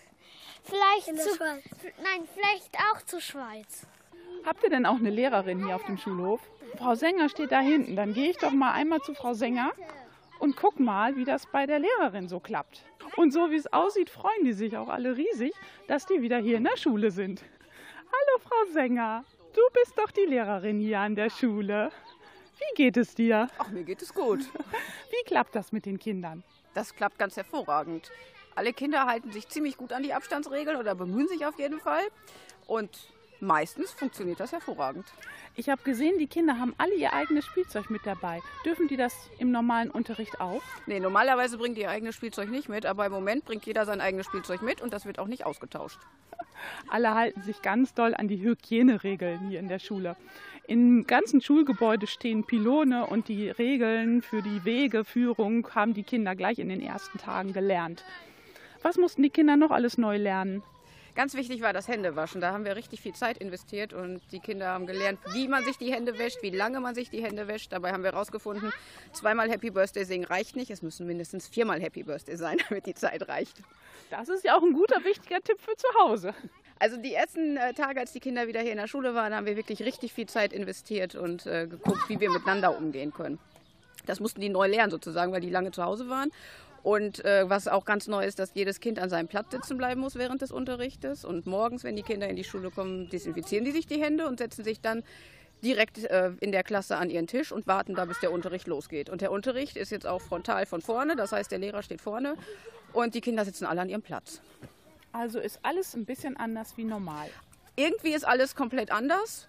Vielleicht 0.64 1.08
zu 1.08 1.40
Nein, 2.04 2.28
vielleicht 2.36 2.78
auch 2.92 3.02
zur 3.02 3.20
Schweiz. 3.20 3.88
Habt 4.46 4.64
ihr 4.64 4.70
denn 4.70 4.86
auch 4.86 4.98
eine 4.98 5.10
Lehrerin 5.10 5.66
hier 5.66 5.76
auf 5.76 5.86
dem 5.86 5.98
Schulhof? 5.98 6.40
Frau 6.78 6.94
Sänger 6.94 7.30
steht 7.30 7.52
da 7.52 7.62
hinten. 7.62 7.96
Dann 7.96 8.14
gehe 8.14 8.30
ich 8.30 8.38
doch 8.38 8.52
mal 8.52 8.74
einmal 8.74 9.00
zu 9.00 9.16
Frau 9.16 9.34
Sänger 9.34 9.72
und 10.38 10.56
guck 10.56 10.80
mal, 10.80 11.16
wie 11.16 11.26
das 11.26 11.48
bei 11.48 11.66
der 11.66 11.80
Lehrerin 11.80 12.28
so 12.28 12.40
klappt. 12.40 12.86
Und 13.16 13.34
so 13.34 13.50
wie 13.50 13.56
es 13.56 13.74
aussieht, 13.74 14.12
freuen 14.12 14.44
die 14.46 14.54
sich 14.54 14.78
auch 14.78 14.90
alle 14.90 15.18
riesig, 15.18 15.54
dass 15.88 16.06
die 16.06 16.22
wieder 16.22 16.38
hier 16.38 16.58
in 16.58 16.64
der 16.64 16.78
Schule 16.78 17.10
sind. 17.10 17.42
Hallo 17.42 18.40
Frau 18.44 18.72
Sänger, 18.72 19.26
du 19.56 19.62
bist 19.74 19.98
doch 19.98 20.12
die 20.12 20.26
Lehrerin 20.26 20.80
hier 20.80 21.00
an 21.00 21.16
der 21.16 21.32
Schule. 21.32 21.92
Wie 22.70 22.76
geht 22.76 22.98
es 22.98 23.16
dir? 23.16 23.50
Ach, 23.58 23.70
mir 23.70 23.84
geht 23.84 24.02
es 24.02 24.14
gut. 24.14 24.40
Wie 25.10 25.24
klappt 25.26 25.56
das 25.56 25.72
mit 25.72 25.86
den 25.86 26.00
Kindern? 26.00 26.44
Das 26.74 26.96
klappt 26.96 27.20
ganz 27.20 27.36
hervorragend. 27.36 28.12
Alle 28.56 28.74
Kinder 28.74 29.06
halten 29.06 29.32
sich 29.32 29.48
ziemlich 29.48 29.78
gut 29.78 29.94
an 29.94 30.04
die 30.04 30.14
Abstandsregeln 30.14 30.78
oder 30.78 30.96
bemühen 30.96 31.28
sich 31.28 31.46
auf 31.46 31.58
jeden 31.58 31.80
Fall. 31.80 32.04
Und 32.68 32.90
meistens 33.40 33.92
funktioniert 33.92 34.40
das 34.40 34.52
hervorragend. 34.52 35.06
Ich 35.56 35.70
habe 35.70 35.84
gesehen, 35.84 36.18
die 36.18 36.28
Kinder 36.28 36.60
haben 36.60 36.74
alle 36.78 36.96
ihr 36.96 37.14
eigenes 37.14 37.46
Spielzeug 37.46 37.90
mit 37.90 38.06
dabei. 38.06 38.42
Dürfen 38.66 38.88
die 38.88 38.98
das 38.98 39.14
im 39.38 39.52
normalen 39.52 39.92
Unterricht 39.92 40.40
auch? 40.40 40.62
Nee, 40.86 41.00
normalerweise 41.00 41.58
bringt 41.58 41.78
ihr 41.78 41.90
eigenes 41.90 42.16
Spielzeug 42.16 42.50
nicht 42.50 42.70
mit, 42.70 42.86
aber 42.86 43.06
im 43.06 43.12
Moment 43.12 43.46
bringt 43.46 43.66
jeder 43.66 43.86
sein 43.86 44.02
eigenes 44.02 44.26
Spielzeug 44.26 44.62
mit 44.62 44.82
und 44.82 44.94
das 44.94 45.06
wird 45.06 45.20
auch 45.20 45.28
nicht 45.28 45.46
ausgetauscht. 45.46 46.00
Alle 46.90 47.14
halten 47.14 47.42
sich 47.42 47.62
ganz 47.62 47.94
doll 47.94 48.14
an 48.16 48.28
die 48.28 48.42
Hygieneregeln 48.42 49.50
hier 49.50 49.60
in 49.60 49.68
der 49.68 49.80
Schule. 49.80 50.16
Im 50.66 51.06
ganzen 51.06 51.42
Schulgebäude 51.42 52.08
stehen 52.08 52.46
Pylone 52.46 53.06
und 53.06 53.28
die 53.28 53.50
Regeln 53.50 54.22
für 54.22 54.42
die 54.42 54.64
Wegeführung 54.64 55.68
haben 55.76 55.94
die 55.94 56.04
Kinder 56.04 56.36
gleich 56.36 56.58
in 56.58 56.70
den 56.70 56.82
ersten 56.82 57.18
Tagen 57.18 57.52
gelernt. 57.52 58.06
Was 58.82 58.98
mussten 58.98 59.24
die 59.24 59.30
Kinder 59.30 59.58
noch 59.58 59.72
alles 59.72 59.98
neu 59.98 60.18
lernen? 60.18 60.64
Ganz 61.16 61.36
wichtig 61.36 61.62
war 61.62 61.74
das 61.74 61.88
Händewaschen. 61.88 62.42
Da 62.42 62.54
haben 62.54 62.66
wir 62.66 62.76
richtig 62.76 63.02
viel 63.02 63.14
Zeit 63.14 63.38
investiert 63.38 63.94
und 63.94 64.22
die 64.32 64.40
Kinder 64.40 64.70
haben 64.70 64.88
gelernt, 64.88 65.20
wie 65.34 65.48
man 65.48 65.64
sich 65.64 65.78
die 65.78 65.94
Hände 65.94 66.18
wäscht, 66.18 66.42
wie 66.42 66.50
lange 66.50 66.80
man 66.80 66.96
sich 66.96 67.10
die 67.10 67.22
Hände 67.22 67.48
wäscht. 67.48 67.72
Dabei 67.72 67.92
haben 67.92 68.04
wir 68.04 68.12
herausgefunden, 68.12 68.72
zweimal 69.12 69.50
Happy 69.52 69.70
Birthday 69.70 70.06
singen 70.06 70.26
reicht 70.26 70.56
nicht. 70.56 70.72
Es 70.72 70.82
müssen 70.82 71.06
mindestens 71.06 71.48
viermal 71.48 71.82
Happy 71.82 72.04
Birthday 72.04 72.36
sein, 72.36 72.58
damit 72.70 72.88
die 72.88 72.96
Zeit 72.96 73.28
reicht. 73.28 73.58
Das 74.10 74.30
ist 74.30 74.44
ja 74.44 74.58
auch 74.58 74.64
ein 74.64 74.74
guter, 74.74 75.04
wichtiger 75.04 75.42
Tipp 75.42 75.60
für 75.60 75.76
zu 75.76 75.88
Hause. 76.00 76.34
Also 76.84 76.98
die 76.98 77.14
ersten 77.14 77.56
äh, 77.56 77.74
Tage, 77.74 78.02
als 78.02 78.12
die 78.12 78.20
Kinder 78.20 78.46
wieder 78.46 78.60
hier 78.60 78.74
in 78.74 78.78
der 78.78 78.88
Schule 78.88 79.16
waren, 79.16 79.34
haben 79.34 79.46
wir 79.46 79.56
wirklich 79.56 79.82
richtig 79.84 80.12
viel 80.12 80.26
Zeit 80.26 80.52
investiert 80.52 81.16
und 81.16 81.46
äh, 81.46 81.66
geguckt, 81.66 82.10
wie 82.10 82.20
wir 82.20 82.30
miteinander 82.30 82.78
umgehen 82.78 83.14
können. 83.14 83.40
Das 84.06 84.20
mussten 84.20 84.42
die 84.42 84.50
neu 84.50 84.68
lernen 84.68 84.92
sozusagen, 84.92 85.32
weil 85.32 85.40
die 85.40 85.50
lange 85.50 85.72
zu 85.72 85.82
Hause 85.82 86.10
waren. 86.10 86.30
Und 86.84 87.24
äh, 87.24 87.50
was 87.50 87.70
auch 87.70 87.86
ganz 87.86 88.10
neu 88.10 88.26
ist, 88.26 88.38
dass 88.38 88.52
jedes 88.54 88.82
Kind 88.82 89.00
an 89.00 89.10
seinem 89.10 89.30
Platz 89.30 89.52
sitzen 89.52 89.78
bleiben 89.78 90.02
muss 90.02 90.16
während 90.16 90.42
des 90.42 90.52
Unterrichtes. 90.52 91.24
Und 91.24 91.46
morgens, 91.46 91.86
wenn 91.86 91.96
die 91.96 92.04
Kinder 92.04 92.28
in 92.28 92.36
die 92.36 92.44
Schule 92.44 92.70
kommen, 92.70 93.10
desinfizieren 93.10 93.64
die 93.64 93.72
sich 93.72 93.88
die 93.88 94.02
Hände 94.02 94.28
und 94.28 94.40
setzen 94.40 94.66
sich 94.66 94.82
dann 94.82 95.04
direkt 95.64 96.04
äh, 96.04 96.32
in 96.42 96.52
der 96.52 96.64
Klasse 96.64 96.98
an 96.98 97.10
ihren 97.10 97.28
Tisch 97.28 97.54
und 97.54 97.66
warten 97.66 97.96
da, 97.96 98.04
bis 98.04 98.20
der 98.20 98.34
Unterricht 98.34 98.68
losgeht. 98.68 99.10
Und 99.10 99.22
der 99.22 99.32
Unterricht 99.32 99.78
ist 99.78 99.92
jetzt 99.92 100.06
auch 100.06 100.20
frontal 100.20 100.66
von 100.66 100.82
vorne, 100.82 101.16
das 101.16 101.32
heißt, 101.32 101.50
der 101.50 101.60
Lehrer 101.60 101.82
steht 101.82 102.02
vorne 102.02 102.36
und 102.92 103.16
die 103.16 103.22
Kinder 103.22 103.46
sitzen 103.46 103.64
alle 103.64 103.80
an 103.80 103.88
ihrem 103.88 104.02
Platz. 104.02 104.42
Also 105.14 105.40
ist 105.40 105.60
alles 105.62 105.96
ein 105.96 106.06
bisschen 106.06 106.36
anders 106.38 106.76
wie 106.76 106.84
normal. 106.84 107.30
Irgendwie 107.76 108.14
ist 108.14 108.26
alles 108.26 108.56
komplett 108.56 108.92
anders, 108.92 109.48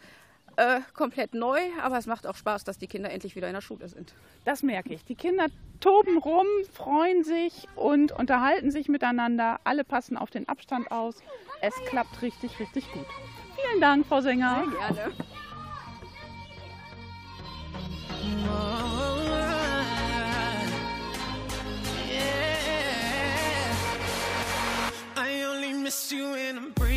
äh, 0.56 0.80
komplett 0.92 1.34
neu, 1.34 1.58
aber 1.82 1.98
es 1.98 2.06
macht 2.06 2.26
auch 2.26 2.36
Spaß, 2.36 2.64
dass 2.64 2.78
die 2.78 2.86
Kinder 2.86 3.10
endlich 3.10 3.34
wieder 3.34 3.48
in 3.48 3.54
der 3.54 3.62
Schule 3.62 3.88
sind. 3.88 4.14
Das 4.44 4.62
merke 4.62 4.92
ich. 4.92 5.04
Die 5.04 5.14
Kinder 5.14 5.46
toben 5.80 6.18
rum, 6.18 6.46
freuen 6.72 7.24
sich 7.24 7.66
und 7.76 8.12
unterhalten 8.12 8.70
sich 8.70 8.88
miteinander. 8.88 9.58
Alle 9.64 9.84
passen 9.84 10.18
auf 10.18 10.30
den 10.30 10.48
Abstand 10.48 10.90
aus. 10.92 11.16
Es 11.62 11.74
klappt 11.88 12.20
richtig, 12.20 12.60
richtig 12.60 12.90
gut. 12.92 13.06
Vielen 13.56 13.80
Dank, 13.80 14.06
Frau 14.06 14.20
Sänger. 14.20 14.64
Gerne. 14.70 15.12
Miss 25.84 26.10
you 26.10 26.30
when 26.30 26.56
I'm 26.56 26.70
breathing. 26.70 26.93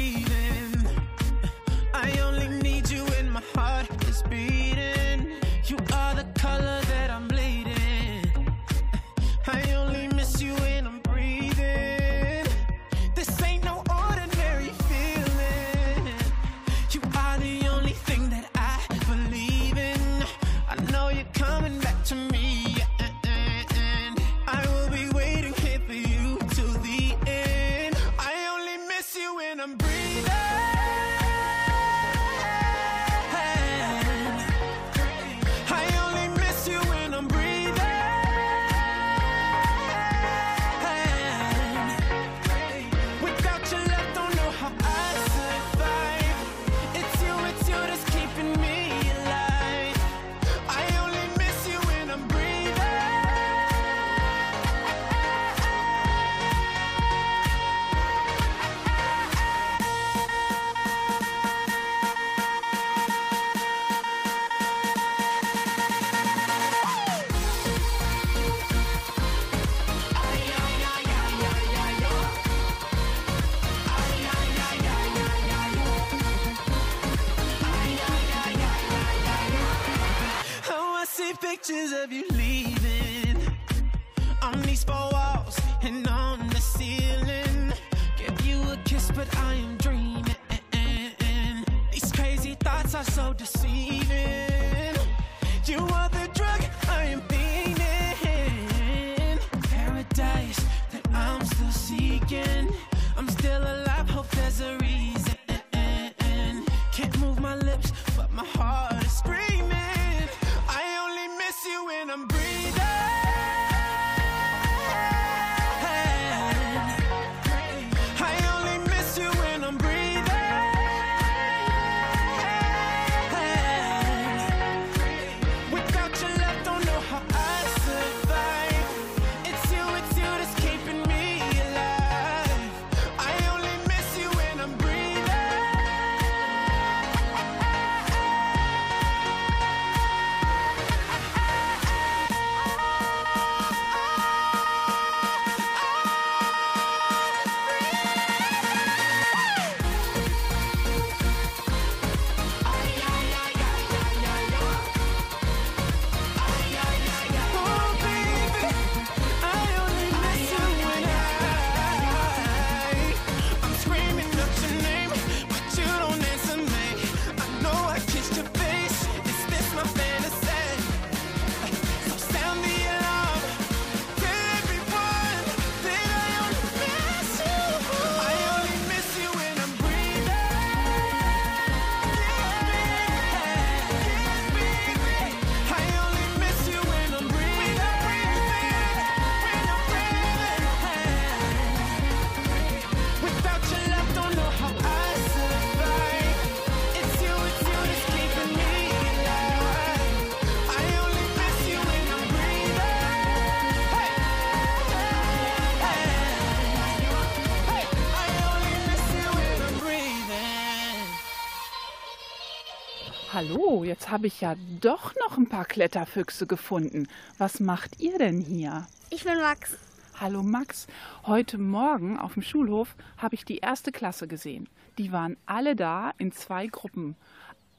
Jetzt 214.08 214.14
habe 214.14 214.28
ich 214.28 214.40
ja 214.40 214.56
doch 214.80 215.14
noch 215.16 215.38
ein 215.38 215.50
paar 215.50 215.66
Kletterfüchse 215.66 216.48
gefunden. 216.48 217.10
Was 217.38 217.60
macht 217.60 218.00
ihr 218.00 218.18
denn 218.18 218.40
hier? 218.40 218.88
Ich 219.10 219.26
bin 219.26 219.38
Max. 219.38 219.78
Hallo 220.18 220.44
Max, 220.44 220.88
heute 221.26 221.58
Morgen 221.58 222.18
auf 222.18 222.36
dem 222.36 222.42
Schulhof 222.42 222.96
habe 223.18 223.36
ich 223.36 223.44
die 223.44 223.58
erste 223.58 223.92
Klasse 223.92 224.30
gesehen. 224.30 224.70
Die 224.98 225.12
waren 225.12 225.36
alle 225.46 225.76
da 225.76 226.14
in 226.18 226.32
zwei 226.32 226.68
Gruppen. 226.68 227.18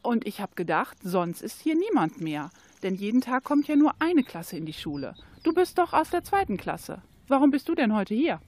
Und 0.02 0.26
ich 0.26 0.42
habe 0.42 0.54
gedacht, 0.54 0.98
sonst 1.02 1.40
ist 1.40 1.62
hier 1.62 1.74
niemand 1.74 2.20
mehr. 2.20 2.50
Denn 2.82 2.94
jeden 2.94 3.22
Tag 3.22 3.44
kommt 3.44 3.66
ja 3.66 3.76
nur 3.76 3.94
eine 3.98 4.22
Klasse 4.22 4.58
in 4.58 4.66
die 4.66 4.74
Schule. 4.74 5.14
Du 5.44 5.54
bist 5.54 5.78
doch 5.78 5.94
aus 5.94 6.10
der 6.10 6.24
zweiten 6.24 6.58
Klasse. 6.58 7.00
Warum 7.28 7.50
bist 7.50 7.70
du 7.70 7.74
denn 7.74 7.94
heute 7.94 8.14
hier? 8.14 8.38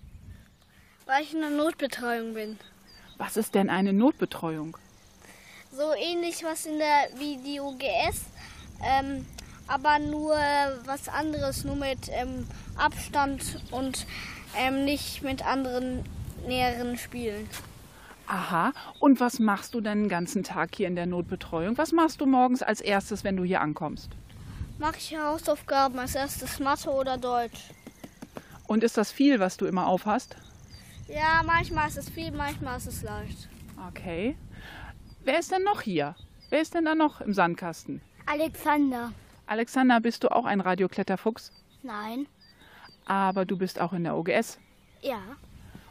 Weil 1.06 1.22
ich 1.22 1.32
in 1.32 1.40
der 1.40 1.50
Notbetreuung 1.50 2.34
bin. 2.34 2.58
Was 3.16 3.38
ist 3.38 3.54
denn 3.54 3.70
eine 3.70 3.94
Notbetreuung? 3.94 4.76
So 5.72 5.94
ähnlich 5.94 6.42
was 6.44 6.66
in 6.66 6.78
der 6.78 7.08
wie 7.16 7.36
die 7.36 7.60
UGS, 7.60 8.24
ähm, 8.84 9.24
aber 9.68 10.00
nur 10.00 10.34
was 10.84 11.08
anderes, 11.08 11.64
nur 11.64 11.76
mit 11.76 12.08
ähm, 12.10 12.46
Abstand 12.76 13.62
und 13.70 14.06
ähm, 14.58 14.84
nicht 14.84 15.22
mit 15.22 15.46
anderen 15.46 16.04
näheren 16.46 16.98
Spielen. 16.98 17.48
Aha, 18.26 18.72
und 19.00 19.20
was 19.20 19.38
machst 19.38 19.74
du 19.74 19.80
denn 19.80 20.04
den 20.04 20.08
ganzen 20.08 20.42
Tag 20.42 20.70
hier 20.74 20.88
in 20.88 20.96
der 20.96 21.06
Notbetreuung? 21.06 21.78
Was 21.78 21.92
machst 21.92 22.20
du 22.20 22.26
morgens 22.26 22.62
als 22.62 22.80
erstes, 22.80 23.22
wenn 23.24 23.36
du 23.36 23.44
hier 23.44 23.60
ankommst? 23.60 24.10
Mache 24.78 24.96
ich 24.98 25.16
Hausaufgaben 25.16 25.98
als 25.98 26.14
erstes 26.14 26.58
Mathe 26.58 26.90
oder 26.90 27.18
Deutsch? 27.18 27.60
Und 28.66 28.84
ist 28.84 28.96
das 28.96 29.10
viel, 29.12 29.40
was 29.40 29.56
du 29.56 29.66
immer 29.66 29.86
aufhast? 29.86 30.36
Ja, 31.08 31.42
manchmal 31.44 31.88
ist 31.88 31.98
es 31.98 32.08
viel, 32.08 32.30
manchmal 32.30 32.76
ist 32.76 32.86
es 32.86 33.02
leicht. 33.02 33.48
Okay. 33.88 34.36
Wer 35.24 35.38
ist 35.38 35.50
denn 35.52 35.62
noch 35.62 35.82
hier? 35.82 36.14
Wer 36.48 36.60
ist 36.62 36.74
denn 36.74 36.84
da 36.84 36.94
noch 36.94 37.20
im 37.20 37.32
Sandkasten? 37.34 38.00
Alexander. 38.26 39.12
Alexander, 39.46 40.00
bist 40.00 40.24
du 40.24 40.30
auch 40.30 40.44
ein 40.44 40.60
Radiokletterfuchs? 40.60 41.52
Nein. 41.82 42.26
Aber 43.06 43.44
du 43.44 43.56
bist 43.56 43.80
auch 43.80 43.92
in 43.92 44.04
der 44.04 44.16
OGS 44.16 44.58
Ja. 45.02 45.20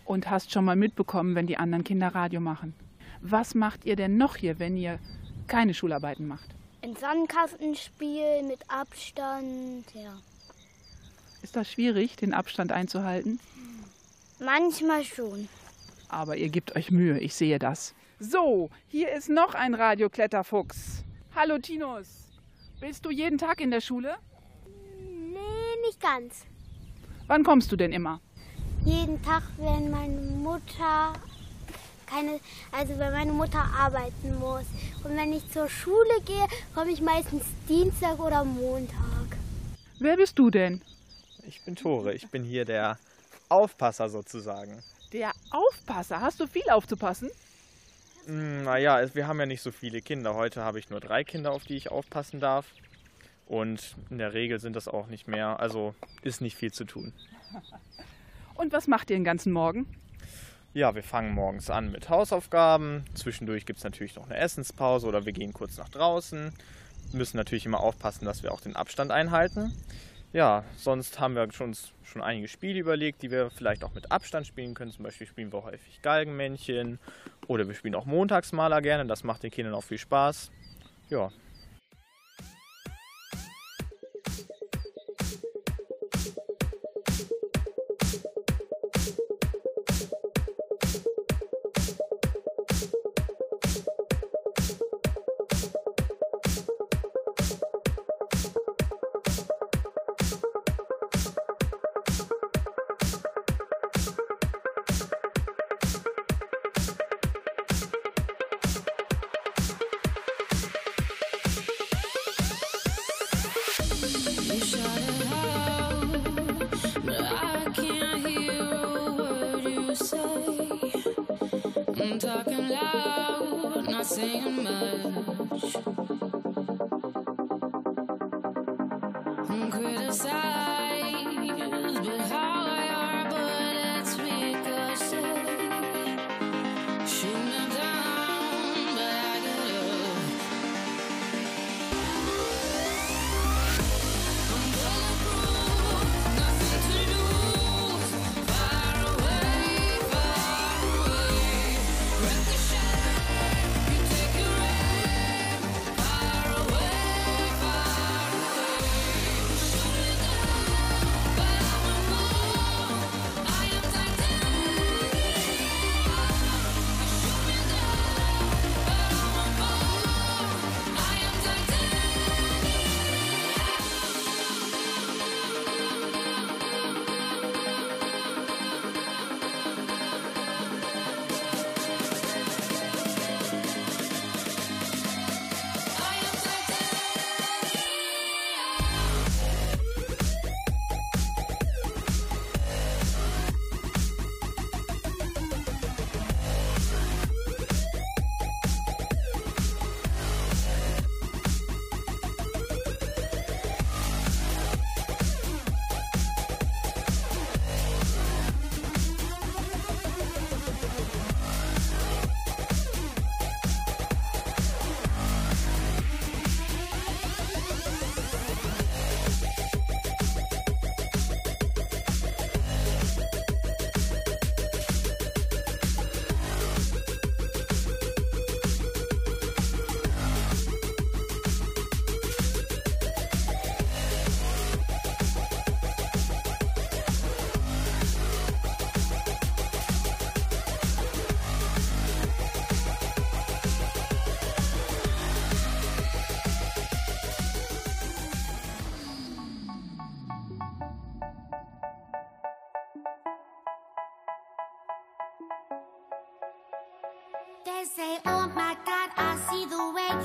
und 0.06 0.30
hast 0.30 0.52
schon 0.52 0.66
mal 0.66 0.76
mitbekommen, 0.76 1.36
wenn 1.36 1.48
die 1.48 1.58
anderen 1.58 1.84
Kinder 1.84 2.08
Radio 2.16 2.40
machen. 2.40 2.74
Was 3.22 3.56
macht 3.56 3.86
ihr 3.86 3.96
denn 3.96 4.18
noch 4.18 4.36
hier, 4.38 4.60
wenn 4.60 4.78
ihr 4.78 5.00
keine 5.48 5.74
Schularbeiten 5.74 6.28
macht? 6.28 6.50
Ein 6.82 6.96
Sandkastenspiel 6.96 8.44
mit 8.44 8.60
Abstand, 8.70 9.86
ja. 9.94 10.18
Ist 11.42 11.56
das 11.56 11.70
schwierig, 11.72 12.16
den 12.16 12.34
Abstand 12.34 12.72
einzuhalten? 12.72 13.40
Manchmal 14.40 15.04
schon. 15.04 15.50
Aber 16.08 16.38
ihr 16.38 16.50
gebt 16.50 16.76
euch 16.76 16.92
Mühe, 16.92 17.20
ich 17.20 17.36
sehe 17.36 17.60
das. 17.60 17.94
So, 18.22 18.70
hier 18.90 19.14
ist 19.14 19.30
noch 19.30 19.56
ein 19.56 19.74
Radiokletterfuchs. 19.74 21.06
Hallo 21.34 21.58
Tinus. 21.58 22.28
Bist 22.82 23.06
du 23.06 23.12
jeden 23.12 23.38
Tag 23.38 23.62
in 23.62 23.72
der 23.72 23.80
Schule? 23.80 24.18
Nee, 24.98 25.88
nicht 25.88 26.02
ganz. 26.02 26.46
Wann 27.28 27.46
kommst 27.46 27.72
du 27.72 27.78
denn 27.78 27.94
immer? 27.94 28.20
Jeden 28.84 29.22
Tag, 29.24 29.44
wenn 29.58 29.90
meine 29.90 30.20
Mutter 30.20 31.14
keine, 32.08 32.42
also 32.74 32.98
wenn 33.00 33.14
meine 33.14 33.32
Mutter 33.32 33.64
arbeiten 33.78 34.38
muss. 34.38 34.66
Und 35.06 35.16
wenn 35.16 35.32
ich 35.32 35.50
zur 35.52 35.70
Schule 35.70 36.20
gehe, 36.26 36.46
komme 36.76 36.92
ich 36.92 37.02
meistens 37.02 37.46
Dienstag 37.70 38.20
oder 38.20 38.44
Montag. 38.44 39.38
Wer 40.00 40.18
bist 40.18 40.38
du 40.38 40.50
denn? 40.50 40.82
Ich 41.48 41.64
bin 41.64 41.78
Tore, 41.78 42.14
ich 42.14 42.28
bin 42.28 42.44
hier 42.44 42.66
der 42.66 42.98
Aufpasser 43.48 44.10
sozusagen. 44.10 44.84
Der 45.14 45.32
Aufpasser. 45.52 46.20
Hast 46.20 46.42
du 46.42 46.48
viel 46.48 46.70
aufzupassen? 46.70 47.30
Hm, 48.30 48.64
Naja, 48.64 49.04
wir 49.16 49.28
haben 49.28 49.40
ja 49.40 49.48
nicht 49.48 49.62
so 49.62 49.72
viele 49.72 50.02
Kinder. 50.02 50.36
Heute 50.36 50.64
habe 50.64 50.78
ich 50.78 50.90
nur 50.92 51.00
drei 51.00 51.24
Kinder, 51.24 51.52
auf 51.52 51.64
die 51.64 51.76
ich 51.76 51.90
aufpassen 51.90 52.40
darf. 52.40 52.68
Und 53.48 53.96
in 54.12 54.20
der 54.20 54.34
Regel 54.34 54.60
sind 54.60 54.76
das 54.76 54.88
auch 54.88 55.08
nicht 55.08 55.28
mehr. 55.28 55.60
Also 55.60 55.96
ist 56.22 56.40
nicht 56.40 56.56
viel 56.56 56.72
zu 56.72 56.86
tun. 56.86 57.14
Und 58.54 58.72
was 58.72 58.88
macht 58.88 59.10
ihr 59.10 59.18
den 59.18 59.24
ganzen 59.24 59.52
Morgen? 59.52 59.88
Ja, 60.76 60.94
wir 60.94 61.02
fangen 61.02 61.34
morgens 61.34 61.72
an 61.72 61.92
mit 61.92 62.10
Hausaufgaben. 62.10 63.04
Zwischendurch 63.16 63.66
gibt 63.66 63.80
es 63.80 63.84
natürlich 63.84 64.16
noch 64.16 64.26
eine 64.30 64.38
Essenspause 64.38 65.08
oder 65.08 65.26
wir 65.26 65.34
gehen 65.34 65.52
kurz 65.52 65.78
nach 65.78 65.90
draußen. 65.90 66.54
Müssen 67.12 67.38
natürlich 67.38 67.66
immer 67.66 67.80
aufpassen, 67.80 68.26
dass 68.26 68.44
wir 68.44 68.52
auch 68.52 68.62
den 68.62 68.76
Abstand 68.76 69.10
einhalten. 69.10 69.74
Ja, 70.32 70.64
sonst 70.78 71.20
haben 71.20 71.36
wir 71.36 71.52
schon, 71.52 71.76
schon 72.04 72.22
einige 72.22 72.48
Spiele 72.48 72.80
überlegt, 72.80 73.24
die 73.24 73.32
wir 73.32 73.50
vielleicht 73.50 73.84
auch 73.84 73.96
mit 73.96 74.12
Abstand 74.12 74.46
spielen 74.46 74.76
können. 74.76 74.92
Zum 74.92 75.04
Beispiel 75.04 75.26
spielen 75.26 75.52
wir 75.52 75.64
häufig 75.64 76.04
Galgenmännchen 76.04 77.00
oder 77.48 77.68
wir 77.68 77.74
spielen 77.74 77.96
auch 77.96 78.06
Montagsmaler 78.06 78.82
gerne. 78.82 79.08
Das 79.08 79.24
macht 79.24 79.42
den 79.42 79.50
Kindern 79.50 79.74
auch 79.74 79.84
viel 79.84 79.98
Spaß. 79.98 80.52
Ja, 81.10 81.32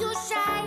You 0.00 0.12
shy. 0.28 0.63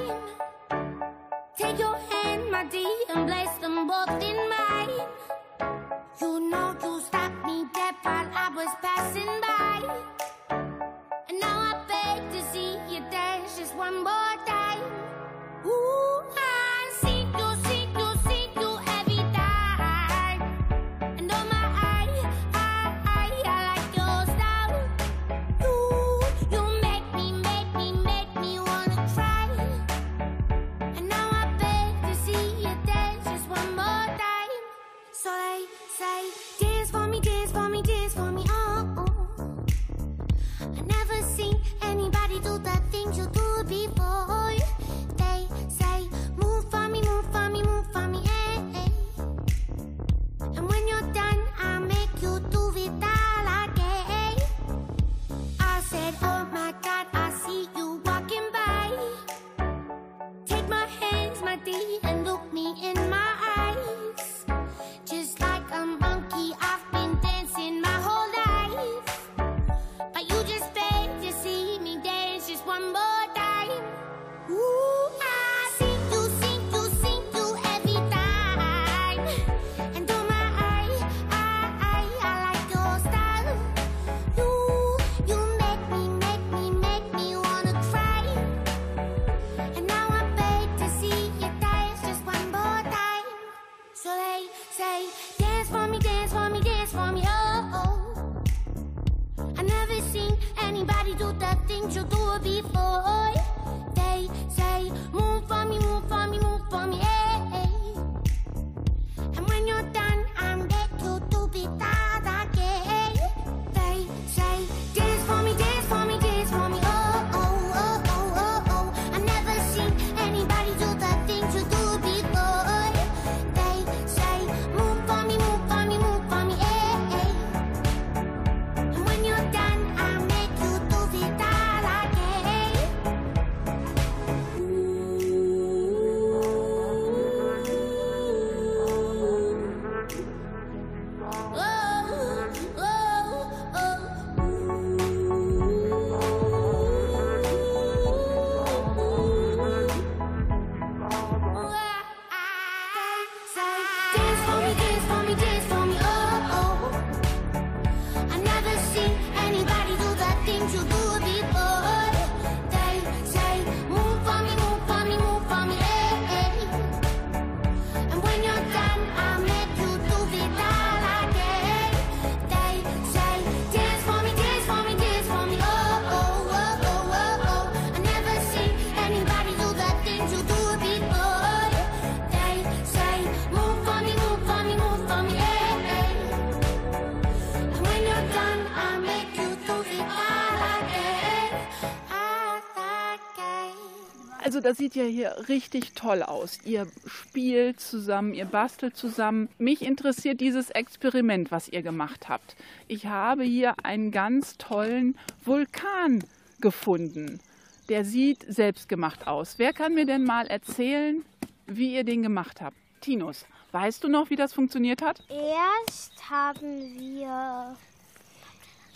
das 194.67 194.75
sieht 194.75 194.95
ja 194.95 195.05
hier 195.05 195.33
richtig 195.47 195.93
toll 195.93 196.21
aus. 196.21 196.59
Ihr 196.65 196.87
spielt 197.05 197.79
zusammen, 197.79 198.33
ihr 198.33 198.43
bastelt 198.43 198.97
zusammen. 198.97 199.47
Mich 199.57 199.81
interessiert 199.81 200.41
dieses 200.41 200.71
Experiment, 200.71 201.51
was 201.51 201.69
ihr 201.69 201.81
gemacht 201.81 202.27
habt. 202.27 202.57
Ich 202.89 203.05
habe 203.05 203.43
hier 203.43 203.75
einen 203.83 204.11
ganz 204.11 204.57
tollen 204.57 205.17
Vulkan 205.45 206.21
gefunden. 206.59 207.39
Der 207.87 208.03
sieht 208.03 208.43
selbstgemacht 208.45 209.25
aus. 209.25 209.53
Wer 209.57 209.71
kann 209.71 209.93
mir 209.93 210.05
denn 210.05 210.25
mal 210.25 210.47
erzählen, 210.47 211.23
wie 211.65 211.95
ihr 211.95 212.03
den 212.03 212.21
gemacht 212.21 212.59
habt? 212.59 212.75
Tinus, 212.99 213.45
weißt 213.71 214.03
du 214.03 214.09
noch, 214.09 214.29
wie 214.29 214.35
das 214.35 214.51
funktioniert 214.51 215.01
hat? 215.01 215.23
Erst 215.29 216.29
haben 216.29 216.99
wir 216.99 217.77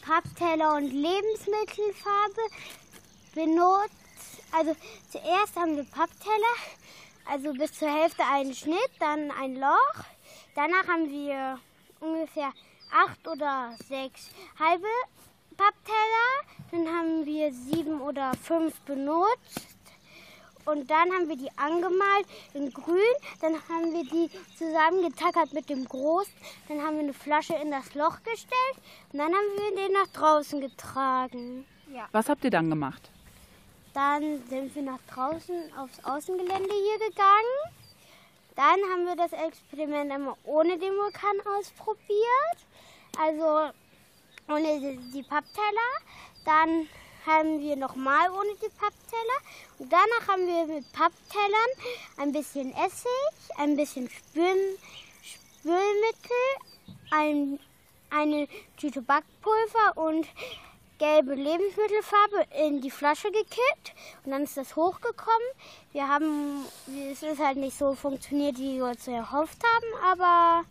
Pappteller 0.01 0.75
und 0.75 0.91
Lebensmittelfarbe 0.91 2.41
benutzt 3.33 4.00
also 4.51 4.75
zuerst 5.09 5.55
haben 5.55 5.77
wir 5.77 5.85
Pappteller, 5.85 6.55
also 7.25 7.53
bis 7.53 7.73
zur 7.73 7.89
Hälfte 7.89 8.23
einen 8.25 8.53
Schnitt, 8.53 8.91
dann 8.99 9.31
ein 9.31 9.55
Loch. 9.55 10.03
Danach 10.55 10.87
haben 10.87 11.09
wir 11.09 11.59
ungefähr 11.99 12.51
acht 12.91 13.27
oder 13.27 13.75
sechs 13.87 14.29
halbe 14.59 14.87
Pappteller. 15.55 16.29
Dann 16.71 16.87
haben 16.87 17.25
wir 17.25 17.53
sieben 17.53 18.01
oder 18.01 18.33
fünf 18.41 18.79
benutzt. 18.81 19.67
Und 20.65 20.91
dann 20.91 21.11
haben 21.11 21.27
wir 21.27 21.37
die 21.37 21.49
angemalt 21.57 22.27
in 22.53 22.71
grün. 22.71 22.99
Dann 23.39 23.53
haben 23.53 23.93
wir 23.93 24.03
die 24.03 24.29
zusammengetackert 24.57 25.53
mit 25.53 25.69
dem 25.69 25.85
Großen. 25.85 26.33
Dann 26.67 26.81
haben 26.81 26.97
wir 26.97 27.03
eine 27.03 27.13
Flasche 27.13 27.55
in 27.55 27.71
das 27.71 27.95
Loch 27.95 28.21
gestellt. 28.23 28.77
Und 29.11 29.19
dann 29.19 29.33
haben 29.33 29.49
wir 29.55 29.75
den 29.75 29.93
nach 29.93 30.07
draußen 30.07 30.61
getragen. 30.61 31.65
Ja. 31.91 32.07
Was 32.11 32.29
habt 32.29 32.43
ihr 32.43 32.51
dann 32.51 32.69
gemacht? 32.69 33.09
Dann 33.93 34.43
sind 34.47 34.73
wir 34.73 34.83
nach 34.83 34.99
draußen 35.13 35.73
aufs 35.77 36.03
Außengelände 36.03 36.73
hier 36.73 37.09
gegangen. 37.09 37.57
Dann 38.55 38.79
haben 38.91 39.05
wir 39.05 39.15
das 39.15 39.33
Experiment 39.33 40.11
einmal 40.11 40.35
ohne 40.43 40.77
den 40.77 40.95
Vulkan 40.95 41.39
ausprobiert, 41.57 42.57
also 43.17 43.71
ohne 44.47 44.97
die 45.13 45.23
Pappteller. 45.23 45.91
Dann 46.45 46.87
haben 47.25 47.59
wir 47.59 47.75
nochmal 47.75 48.29
ohne 48.31 48.55
die 48.55 48.69
Pappteller. 48.69 49.39
Und 49.79 49.91
danach 49.91 50.27
haben 50.27 50.47
wir 50.47 50.65
mit 50.67 50.91
Papptellern 50.91 51.71
ein 52.17 52.31
bisschen 52.31 52.73
Essig, 52.73 53.57
ein 53.57 53.75
bisschen 53.75 54.09
Spül 54.09 54.77
Spülmittel, 55.23 56.41
ein, 57.11 57.59
eine 58.09 58.47
Tüte 58.77 59.01
Backpulver 59.01 59.97
und 59.97 60.27
gelbe 61.01 61.33
Lebensmittelfarbe 61.33 62.45
in 62.63 62.79
die 62.79 62.91
Flasche 62.91 63.31
gekippt 63.31 63.95
und 64.23 64.31
dann 64.31 64.43
ist 64.43 64.55
das 64.55 64.75
hochgekommen. 64.75 65.49
Wir 65.93 66.07
haben, 66.07 66.63
es 67.11 67.23
ist 67.23 67.39
halt 67.39 67.57
nicht 67.57 67.75
so 67.75 67.95
funktioniert, 67.95 68.59
wie 68.59 68.77
wir 68.77 68.85
uns 68.85 69.07
erhofft 69.07 69.57
haben, 69.63 70.11
aber 70.11 70.63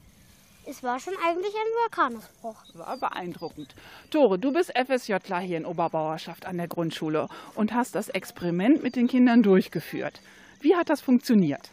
es 0.66 0.84
war 0.84 1.00
schon 1.00 1.14
eigentlich 1.26 1.52
ein 1.52 1.72
Vulkanausbruch. 1.82 2.56
War 2.74 2.96
beeindruckend. 2.98 3.74
Tore, 4.12 4.38
du 4.38 4.52
bist 4.52 4.72
FSJler 4.78 5.40
hier 5.40 5.56
in 5.56 5.66
Oberbauerschaft 5.66 6.46
an 6.46 6.58
der 6.58 6.68
Grundschule 6.68 7.26
und 7.56 7.74
hast 7.74 7.96
das 7.96 8.08
Experiment 8.08 8.84
mit 8.84 8.94
den 8.94 9.08
Kindern 9.08 9.42
durchgeführt. 9.42 10.20
Wie 10.60 10.76
hat 10.76 10.90
das 10.90 11.00
funktioniert? 11.00 11.70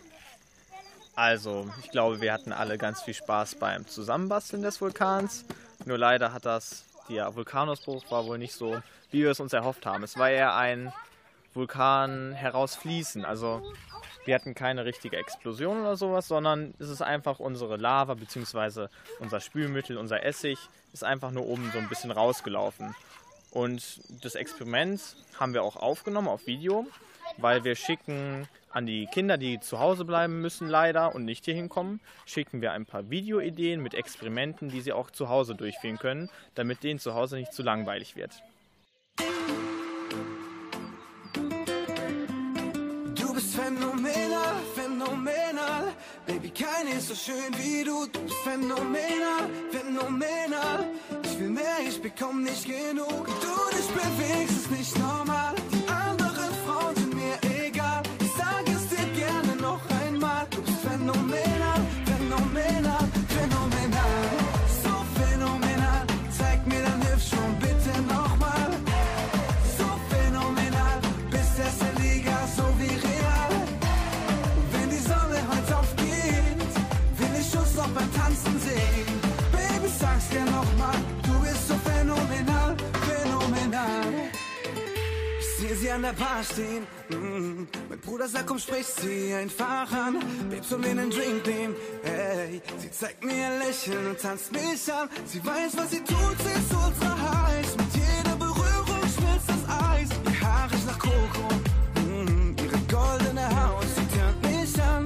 Also, 1.15 1.69
ich 1.83 1.91
glaube, 1.91 2.21
wir 2.21 2.33
hatten 2.33 2.51
alle 2.51 2.79
ganz 2.79 3.03
viel 3.03 3.13
Spaß 3.13 3.55
beim 3.55 3.85
Zusammenbasteln 3.85 4.63
des 4.63 4.81
Vulkans. 4.81 5.45
Nur 5.85 5.99
leider 5.99 6.33
hat 6.33 6.45
das 6.45 6.86
der 7.09 7.35
Vulkanausbruch 7.35 8.09
war 8.11 8.25
wohl 8.25 8.37
nicht 8.37 8.53
so, 8.53 8.81
wie 9.11 9.23
wir 9.23 9.31
es 9.31 9.39
uns 9.39 9.53
erhofft 9.53 9.85
haben. 9.85 10.03
Es 10.03 10.17
war 10.17 10.29
eher 10.29 10.55
ein 10.55 10.93
Vulkan 11.53 12.33
herausfließen. 12.33 13.25
Also, 13.25 13.61
wir 14.25 14.35
hatten 14.35 14.53
keine 14.53 14.85
richtige 14.85 15.17
Explosion 15.17 15.81
oder 15.81 15.95
sowas, 15.95 16.27
sondern 16.27 16.73
es 16.79 16.89
ist 16.89 17.01
einfach 17.01 17.39
unsere 17.39 17.77
Lava 17.77 18.13
bzw. 18.13 18.87
unser 19.19 19.39
Spülmittel, 19.39 19.97
unser 19.97 20.23
Essig 20.23 20.59
ist 20.93 21.03
einfach 21.03 21.31
nur 21.31 21.45
oben 21.45 21.71
so 21.71 21.79
ein 21.79 21.89
bisschen 21.89 22.11
rausgelaufen. 22.11 22.95
Und 23.51 24.01
das 24.23 24.35
Experiment 24.35 25.01
haben 25.39 25.53
wir 25.53 25.63
auch 25.63 25.77
aufgenommen 25.77 26.27
auf 26.27 26.45
Video, 26.45 26.85
weil 27.37 27.63
wir 27.63 27.75
schicken 27.75 28.47
an 28.77 28.85
die 28.85 29.07
Kinder, 29.07 29.39
die 29.39 29.59
zu 29.59 29.79
Hause 29.79 30.05
bleiben 30.05 30.39
müssen 30.39 30.69
leider 30.69 31.15
und 31.15 31.25
nicht 31.25 31.45
hier 31.45 31.55
hinkommen, 31.55 31.99
schicken 32.27 32.61
wir 32.61 32.73
ein 32.73 32.85
paar 32.85 33.09
Videoideen 33.09 33.81
mit 33.81 33.95
Experimenten, 33.95 34.69
die 34.69 34.81
sie 34.81 34.93
auch 34.93 35.09
zu 35.09 35.29
Hause 35.29 35.55
durchführen 35.55 35.97
können, 35.97 36.29
damit 36.53 36.83
denen 36.83 36.99
zu 36.99 37.15
Hause 37.15 37.37
nicht 37.37 37.53
zu 37.53 37.63
langweilig 37.63 38.15
wird. 38.15 38.43
Du 43.15 43.33
bist 43.33 43.55
phänomenal, 43.55 44.55
phänomenal. 44.75 45.93
Baby, 46.27 46.51
keine 46.51 46.91
ist 46.97 47.07
so 47.07 47.15
schön 47.15 47.51
wie 47.57 47.83
du. 47.83 48.05
Du 48.05 48.19
bist 48.21 48.37
phänomenal, 48.43 49.49
phänomenal. 49.71 50.85
Ich 51.23 51.39
will 51.39 51.49
mehr, 51.49 51.77
ich 51.87 51.99
bekomm 51.99 52.43
nicht 52.43 52.65
genug. 52.65 53.25
Du 53.25 53.75
dich 53.75 53.87
bewegst, 53.87 54.55
ist 54.55 54.71
nicht 54.71 54.99
normal. 54.99 55.55
An 85.97 86.03
der 86.03 86.13
Bar 86.13 86.43
stehen. 86.43 86.85
Mm. 87.09 87.67
Mein 87.89 87.99
Bruder 87.99 88.27
sagt, 88.27 88.45
komm, 88.45 88.59
sprich 88.59 88.85
sie 88.85 89.33
einfach 89.33 89.91
an. 89.91 90.19
Babes 90.47 90.71
und 90.71 90.85
einen 90.85 91.09
Drink 91.09 91.45
nehmen. 91.47 91.75
Hey, 92.03 92.61
sie 92.77 92.91
zeigt 92.91 93.23
mir 93.23 93.33
ein 93.33 93.59
Lächeln 93.59 94.05
und 94.05 94.21
tanzt 94.21 94.51
mich 94.51 94.93
an. 94.93 95.09
Sie 95.25 95.43
weiß, 95.43 95.75
was 95.75 95.89
sie 95.89 96.03
tut, 96.03 96.37
sie 96.43 96.59
ist 96.59 96.71
ultra 96.71 97.13
heiß. 97.31 97.77
Mit 97.77 97.93
jeder 97.95 98.35
Berührung 98.35 99.01
schmilzt 99.15 99.49
das 99.49 99.63
Eis. 99.91 100.09
Ihr 100.25 100.47
Haar 100.47 100.71
riecht 100.71 100.85
nach 100.85 100.99
Koko. 100.99 101.47
Mm. 102.05 102.55
Ihre 102.63 102.79
goldene 102.95 103.47
Haut, 103.59 103.87
sie 103.95 104.07
tönt 104.15 104.39
mich 104.43 104.81
an. 104.83 105.03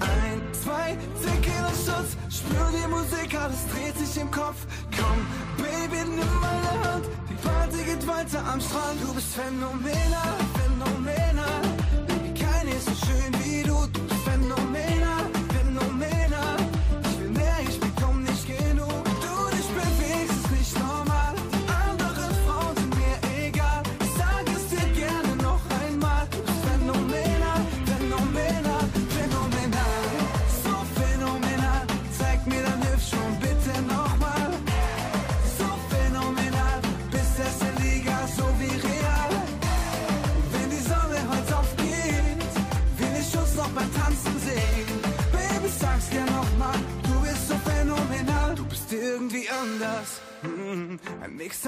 Ein, 0.00 0.42
zwei, 0.64 0.98
Tequila 1.22 1.72
Shots, 1.86 2.16
spür 2.28 2.68
die 2.74 2.88
Musik, 2.88 3.38
alles 3.38 3.60
dreht 3.72 3.96
sich 4.04 4.20
im 4.20 4.30
Kopf. 4.32 4.66
Komm, 5.02 5.20
Baby, 5.58 6.00
nimm 6.08 6.40
meine 6.40 6.70
Hand, 6.84 7.04
die 7.28 7.34
Party 7.46 7.84
geht 7.84 8.06
weiter 8.06 8.40
am 8.52 8.60
Strand. 8.60 8.98
Du 9.02 9.12
bist 9.14 9.34
phänomenal, 9.34 10.36
phänomenal. 10.56 11.62
Baby, 12.06 12.30
keine 12.40 12.70
ist 12.70 12.86
so 12.86 12.94
schön 13.06 13.32
wie 13.42 13.62
du. 13.64 14.01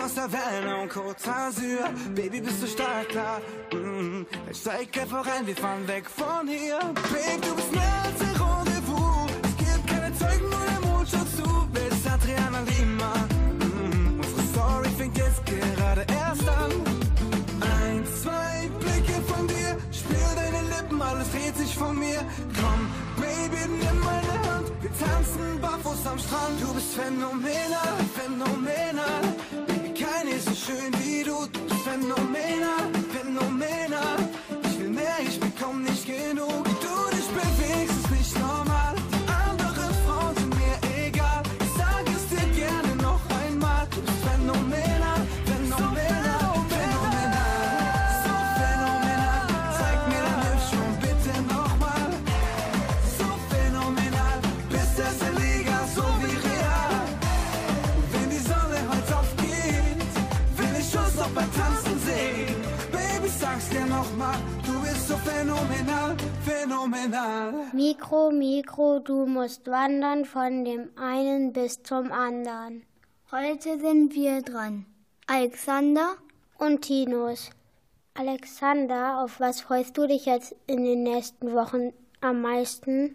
Aus 0.05 0.15
der 0.15 0.31
Welle 0.33 0.77
und 0.83 0.93
Côte 0.93 1.17
d'Azur. 1.25 1.89
Baby, 2.15 2.41
bist 2.41 2.63
du 2.63 2.67
stark, 2.67 3.09
klar. 3.09 3.41
Mm, 3.73 4.27
Ich 4.51 4.59
steig 4.59 4.89
einfach 5.01 5.27
rein, 5.27 5.47
wir 5.47 5.57
fahren 5.57 5.87
weg 5.89 6.05
von 6.11 6.47
hier. 6.47 6.79
Babe, 6.79 7.41
du 7.41 7.55
bist 7.55 7.73
mehr 7.73 7.97
als 8.05 8.21
ein 8.21 8.37
Rendezvous. 8.43 9.31
Es 9.49 9.57
gibt 9.57 9.87
keine 9.87 10.15
Zeugen, 10.19 10.49
nur 10.51 10.65
der 10.73 10.81
Mond 10.89 11.09
schaut 11.09 11.31
zu. 11.37 11.69
Wer 11.73 12.13
Adriana 12.13 12.61
Lima? 12.71 13.13
Mm, 13.61 14.21
Unsere 14.21 14.43
Story 14.53 14.89
fängt 14.99 15.17
jetzt 15.17 15.41
gerade 15.47 16.05
erst 16.13 16.49
an. 16.49 16.73
Ein, 17.81 18.05
zwei 18.23 18.69
Blicke 18.81 19.17
von 19.31 19.47
dir, 19.49 19.71
spür 19.91 20.31
deine 20.37 20.63
Lippen, 20.69 21.01
alles 21.01 21.31
dreht 21.33 21.57
sich 21.57 21.75
von 21.75 21.99
mir. 21.99 22.21
Komm, 22.61 22.81
Baby, 23.17 23.63
nimm 23.69 23.99
meine 24.01 24.35
Hand, 24.49 24.67
wir 24.83 24.93
tanzen 24.99 25.61
barfuß 25.63 26.07
am 26.07 26.19
Strand. 26.19 26.61
Du 26.61 26.75
bist 26.75 26.93
phänomenal, 26.95 27.97
phänomenal. 28.17 29.23
Schön 31.25 31.49
wie 32.33 32.94
so 65.15 65.31
phänomenal, 65.31 66.17
phänomenal. 66.45 67.53
Mikro, 67.73 68.31
Mikro, 68.31 68.99
du 68.99 69.27
musst 69.27 69.67
wandern 69.67 70.25
von 70.25 70.65
dem 70.65 70.91
einen 70.97 71.53
bis 71.53 71.83
zum 71.83 72.11
anderen. 72.11 72.83
Heute 73.31 73.79
sind 73.79 74.15
wir 74.15 74.43
dran. 74.43 74.87
Alexander 75.27 76.17
und 76.59 76.83
Tinus. 76.83 77.51
Alexander, 78.15 79.21
auf 79.23 79.41
was 79.41 79.61
freust 79.61 79.97
du 79.97 80.07
dich 80.07 80.27
jetzt 80.27 80.55
in 80.67 80.85
den 80.85 81.03
nächsten 81.03 81.53
Wochen 81.53 81.93
am 82.21 82.43
meisten? 82.43 83.15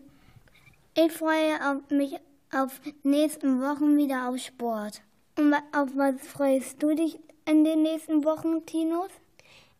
Ich 0.95 1.11
freue 1.11 1.55
auf 1.65 1.89
mich 1.89 2.15
auf 2.51 2.81
nächsten 3.03 3.61
Wochen 3.61 3.97
wieder 3.97 4.29
auf 4.29 4.37
Sport. 4.37 5.01
Und 5.37 5.53
auf 5.73 5.89
was 5.95 6.15
freust 6.21 6.81
du 6.81 6.95
dich 6.95 7.19
in 7.45 7.63
den 7.63 7.83
nächsten 7.83 8.23
Wochen, 8.23 8.65
Tinus? 8.65 9.11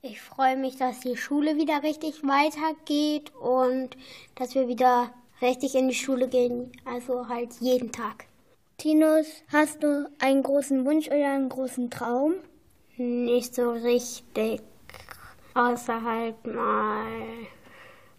Ich 0.01 0.21
freue 0.21 0.55
mich, 0.55 0.77
dass 0.77 1.01
die 1.01 1.17
Schule 1.17 1.57
wieder 1.57 1.83
richtig 1.83 2.23
weitergeht 2.23 3.33
und 3.35 3.97
dass 4.35 4.55
wir 4.55 4.69
wieder 4.69 5.09
richtig 5.41 5.75
in 5.75 5.89
die 5.89 5.93
Schule 5.93 6.29
gehen. 6.29 6.71
Also 6.85 7.27
halt 7.27 7.55
jeden 7.59 7.91
Tag. 7.91 8.25
Tinus, 8.77 9.27
hast 9.51 9.83
du 9.83 10.09
einen 10.19 10.41
großen 10.41 10.85
Wunsch 10.85 11.07
oder 11.07 11.33
einen 11.33 11.49
großen 11.49 11.89
Traum? 11.89 12.35
Nicht 12.95 13.53
so 13.53 13.71
richtig. 13.71 14.61
Außer 15.53 16.01
halt 16.01 16.47
mal 16.47 17.05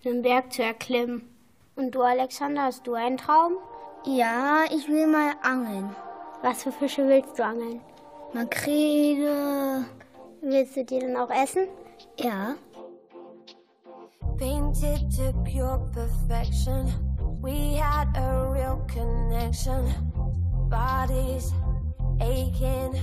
den 0.04 0.20
Berg 0.20 0.52
zu 0.52 0.62
erklimmen. 0.62 1.30
Und 1.76 1.94
du, 1.94 2.02
Alexander, 2.02 2.64
hast 2.64 2.86
du 2.86 2.92
einen 2.92 3.16
Traum? 3.16 3.54
Ja, 4.04 4.64
ich 4.70 4.86
will 4.86 5.06
mal 5.06 5.32
angeln. 5.40 5.96
Was 6.42 6.62
für 6.62 6.72
Fische 6.72 7.08
willst 7.08 7.38
du 7.38 7.42
angeln? 7.42 7.80
Makrele. 8.34 9.86
Willst 10.42 10.76
du 10.76 10.84
die 10.84 10.98
dann 10.98 11.16
auch 11.16 11.30
essen? 11.30 11.68
Ja. 12.18 12.56
painted 14.40 15.10
to 15.10 15.34
pure 15.44 15.78
perfection. 15.92 16.90
We 17.42 17.74
had 17.74 18.08
a 18.16 18.48
real 18.48 18.82
connection. 18.88 19.84
connection. 19.84 20.68
Bodies 20.70 21.52
aching, 22.20 22.98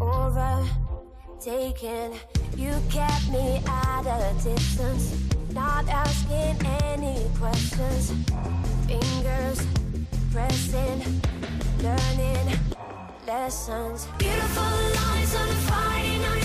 overtaken. 0.00 0.68
You 2.56 2.74
kept 2.90 3.30
me 3.30 3.62
at 3.66 4.06
a 4.06 4.34
distance, 4.44 5.14
not 5.54 5.88
asking 5.88 6.56
any 6.92 7.16
questions. 7.38 8.12
Fingers 8.86 9.66
pressing, 10.32 11.22
learning 11.82 12.58
lessons. 13.26 14.06
Beautiful 14.18 14.62
lines 14.62 15.34
on 15.34 15.48
a 15.48 15.58
Friday 15.68 16.18
night, 16.18 16.37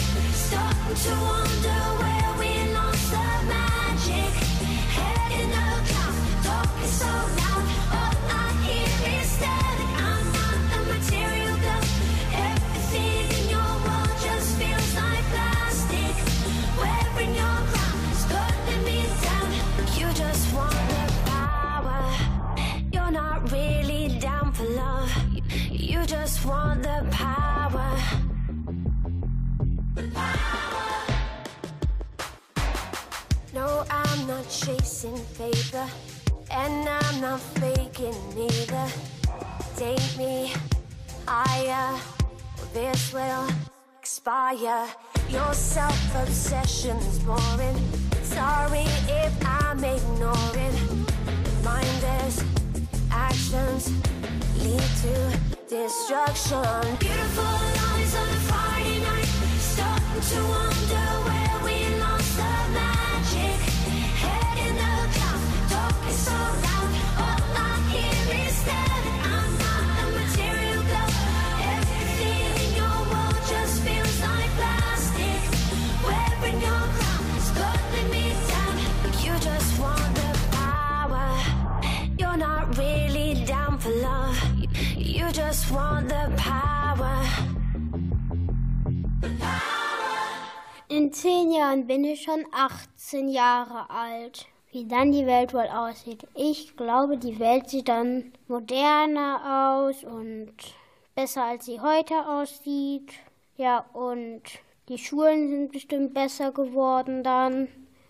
just 26.06 26.46
want 26.46 26.84
the 26.84 27.08
power. 27.12 27.43
Not 34.44 34.52
chasing 34.52 35.20
paper, 35.38 35.88
and 36.52 36.88
I'm 36.88 37.22
not 37.22 37.40
faking 37.40 38.16
either. 38.38 38.88
Take 39.76 40.18
me 40.18 40.52
higher, 41.28 42.00
or 42.60 42.66
this 42.74 43.14
will 43.14 43.48
expire. 44.00 44.88
Your 45.30 45.54
self 45.54 46.16
obsession's 46.16 47.20
boring. 47.20 47.78
Sorry 48.24 48.86
if 49.08 49.34
I'm 49.46 49.84
ignoring. 49.84 51.06
Mindless 51.64 52.44
actions 53.12 53.92
lead 54.60 54.90
to 55.04 55.40
destruction. 55.70 56.98
Beautiful 57.00 57.44
lines 57.80 58.16
on 58.16 58.28
a 58.28 58.42
Friday 58.50 59.00
night, 59.00 59.30
starting 59.60 60.22
to 60.22 60.40
wonder 60.44 61.06
where 61.28 61.43
just 85.34 85.72
want 85.72 86.10
the 86.10 86.32
power. 86.38 87.22
In 90.90 91.12
zehn 91.12 91.52
Jahren 91.52 91.88
bin 91.88 92.04
ich 92.04 92.24
schon 92.24 92.46
18 92.52 93.30
Jahre 93.30 93.90
alt. 93.90 94.53
Wie 94.74 94.86
dann 94.86 95.12
die 95.12 95.28
Welt 95.28 95.54
wohl 95.54 95.68
aussieht. 95.68 96.26
Ich 96.34 96.76
glaube, 96.76 97.18
die 97.18 97.38
Welt 97.38 97.70
sieht 97.70 97.90
dann 97.90 98.34
moderner 98.48 99.78
aus 99.78 100.04
und 100.04 100.52
besser 101.14 101.44
als 101.44 101.66
sie 101.66 101.80
heute 101.80 102.16
aussieht. 102.28 103.14
Ja, 103.56 103.86
und 103.94 104.42
die 104.90 104.98
Schulen 104.98 105.48
sind 105.48 105.72
bestimmt 105.72 106.16
besser 106.16 106.52
geworden 106.52 107.22
dann. 107.24 107.68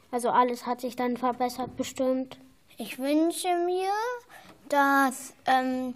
Also 0.09 0.29
alles 0.29 0.65
hat 0.65 0.79
sich 0.79 0.95
dann 0.95 1.17
verbessert 1.17 1.75
bestimmt. 1.75 2.37
Ich 2.77 2.97
wünsche 2.97 3.49
mir, 3.65 3.91
dass, 4.69 5.33
ähm, 5.45 5.95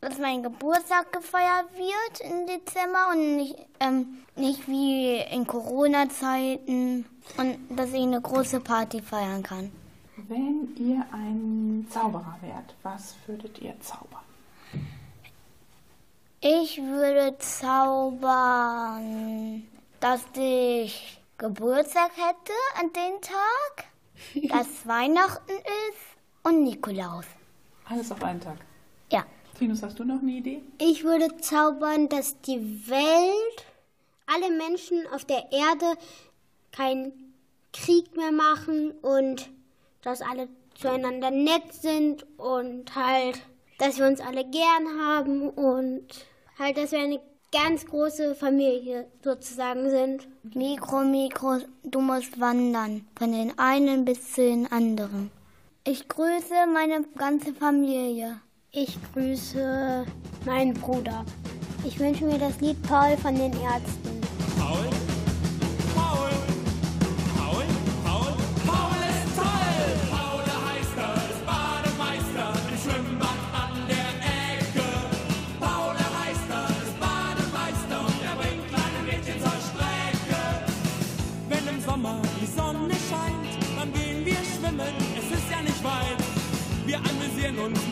dass 0.00 0.20
mein 0.20 0.44
Geburtstag 0.44 1.12
gefeiert 1.12 1.66
wird 1.74 2.20
im 2.20 2.46
Dezember 2.46 3.08
und 3.10 3.34
nicht, 3.34 3.56
ähm, 3.80 4.22
nicht 4.36 4.68
wie 4.68 5.16
in 5.32 5.44
Corona-Zeiten 5.44 7.04
und 7.36 7.58
dass 7.76 7.92
ich 7.92 8.02
eine 8.02 8.20
große 8.20 8.60
Party 8.60 9.02
feiern 9.02 9.42
kann. 9.42 9.72
Wenn 10.28 10.74
ihr 10.76 11.04
ein 11.12 11.86
Zauberer 11.90 12.38
wärt, 12.40 12.74
was 12.82 13.14
würdet 13.26 13.58
ihr 13.58 13.78
zaubern? 13.80 14.22
Ich 16.40 16.78
würde 16.78 17.36
zaubern, 17.38 18.82
dass 20.00 20.24
ich 20.36 21.20
Geburtstag 21.36 22.12
hätte 22.16 22.52
an 22.80 22.90
dem 22.92 23.20
Tag, 23.20 23.84
dass 24.48 24.86
Weihnachten 24.86 25.50
ist 25.50 26.16
und 26.42 26.64
Nikolaus. 26.64 27.26
Alles 27.86 28.10
auf 28.10 28.22
einen 28.22 28.40
Tag. 28.40 28.56
Ja. 29.12 29.26
Tinus, 29.58 29.82
hast 29.82 29.98
du 29.98 30.04
noch 30.04 30.22
eine 30.22 30.32
Idee? 30.32 30.62
Ich 30.78 31.04
würde 31.04 31.36
zaubern, 31.38 32.08
dass 32.08 32.40
die 32.42 32.88
Welt, 32.88 33.66
alle 34.26 34.50
Menschen 34.56 35.06
auf 35.12 35.26
der 35.26 35.52
Erde 35.52 35.98
keinen 36.72 37.34
Krieg 37.72 38.16
mehr 38.16 38.32
machen 38.32 38.92
und 39.02 39.50
dass 40.04 40.20
alle 40.20 40.48
zueinander 40.74 41.30
nett 41.30 41.72
sind 41.72 42.26
und 42.38 42.94
halt, 42.94 43.40
dass 43.78 43.98
wir 43.98 44.06
uns 44.06 44.20
alle 44.20 44.44
gern 44.44 45.00
haben 45.00 45.48
und 45.50 46.06
halt, 46.58 46.76
dass 46.76 46.92
wir 46.92 47.00
eine 47.00 47.20
ganz 47.52 47.86
große 47.86 48.34
Familie 48.34 49.06
sozusagen 49.22 49.88
sind. 49.88 50.28
Mikro, 50.54 51.00
Mikro, 51.04 51.58
du 51.84 52.00
musst 52.00 52.38
wandern, 52.40 53.06
von 53.16 53.32
den 53.32 53.58
einen 53.58 54.04
bis 54.04 54.32
zu 54.32 54.42
den 54.42 54.70
anderen. 54.70 55.30
Ich 55.84 56.08
grüße 56.08 56.54
meine 56.72 57.04
ganze 57.16 57.52
Familie. 57.52 58.40
Ich 58.72 58.96
grüße 59.12 60.04
meinen 60.44 60.74
Bruder. 60.74 61.24
Ich 61.86 61.98
wünsche 62.00 62.24
mir 62.24 62.38
das 62.38 62.60
Lied 62.60 62.82
Paul 62.82 63.16
von 63.18 63.34
den 63.34 63.52
Ärzten. 63.52 64.20
Paul, 64.58 64.93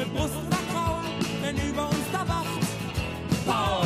amüsieren 0.03 0.11
uns 0.11 0.11
mit 0.11 0.15
Brustvertrauen, 0.15 1.05
wenn 1.43 1.57
über 1.57 1.89
uns 1.89 2.11
da 2.13 2.29
wacht 2.29 2.47
Paul. 3.47 3.82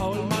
Und 0.00 0.14
findet 0.14 0.37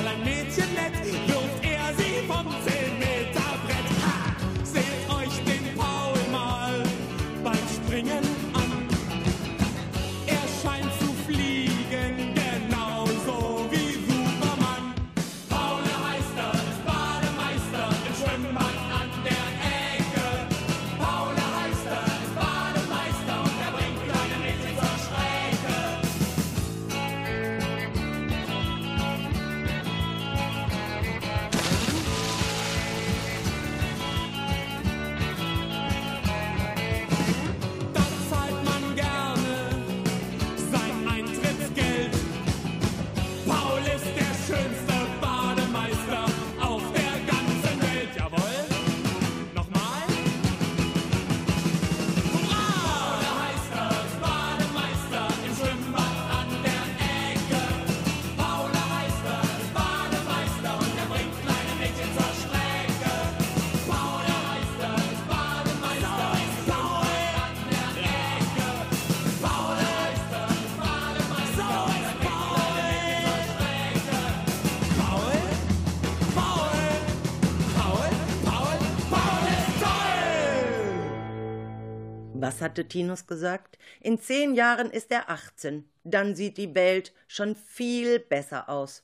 Hatte 82.60 82.88
Tinus 82.88 83.26
gesagt? 83.26 83.78
In 84.00 84.18
zehn 84.18 84.54
Jahren 84.54 84.90
ist 84.90 85.10
er 85.10 85.30
18. 85.30 85.88
Dann 86.04 86.34
sieht 86.34 86.56
die 86.56 86.74
Welt 86.74 87.12
schon 87.26 87.56
viel 87.56 88.18
besser 88.18 88.68
aus. 88.68 89.02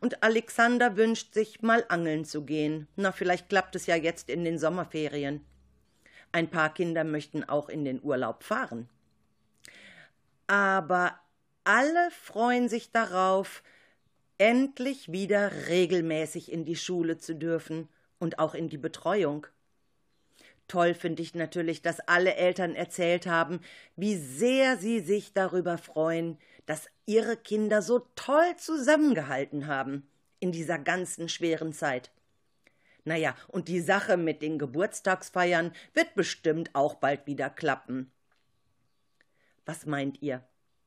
Und 0.00 0.22
Alexander 0.22 0.96
wünscht 0.96 1.34
sich, 1.34 1.62
mal 1.62 1.84
angeln 1.88 2.24
zu 2.24 2.44
gehen. 2.44 2.88
Na, 2.96 3.12
vielleicht 3.12 3.48
klappt 3.48 3.76
es 3.76 3.86
ja 3.86 3.96
jetzt 3.96 4.30
in 4.30 4.44
den 4.44 4.58
Sommerferien. 4.58 5.44
Ein 6.32 6.50
paar 6.50 6.72
Kinder 6.72 7.04
möchten 7.04 7.44
auch 7.44 7.68
in 7.68 7.84
den 7.84 8.02
Urlaub 8.02 8.42
fahren. 8.42 8.88
Aber 10.46 11.18
alle 11.64 12.10
freuen 12.10 12.68
sich 12.68 12.92
darauf, 12.92 13.62
endlich 14.38 15.10
wieder 15.10 15.68
regelmäßig 15.68 16.52
in 16.52 16.64
die 16.64 16.76
Schule 16.76 17.18
zu 17.18 17.34
dürfen 17.34 17.88
und 18.18 18.38
auch 18.38 18.54
in 18.54 18.68
die 18.68 18.78
Betreuung. 18.78 19.46
Toll 20.68 20.94
finde 20.94 21.22
ich 21.22 21.34
natürlich, 21.34 21.82
dass 21.82 22.00
alle 22.00 22.34
Eltern 22.34 22.74
erzählt 22.74 23.26
haben, 23.26 23.60
wie 23.94 24.16
sehr 24.16 24.76
sie 24.76 25.00
sich 25.00 25.32
darüber 25.32 25.78
freuen, 25.78 26.38
dass 26.66 26.88
ihre 27.06 27.36
Kinder 27.36 27.82
so 27.82 28.00
toll 28.16 28.56
zusammengehalten 28.56 29.68
haben 29.68 30.08
in 30.40 30.50
dieser 30.50 30.78
ganzen 30.78 31.28
schweren 31.28 31.72
Zeit. 31.72 32.10
Naja, 33.04 33.36
und 33.46 33.68
die 33.68 33.80
Sache 33.80 34.16
mit 34.16 34.42
den 34.42 34.58
Geburtstagsfeiern 34.58 35.72
wird 35.94 36.16
bestimmt 36.16 36.74
auch 36.74 36.96
bald 36.96 37.28
wieder 37.28 37.48
klappen. 37.48 38.10
Was 39.64 39.86
meint 39.86 40.20
ihr? 40.22 40.42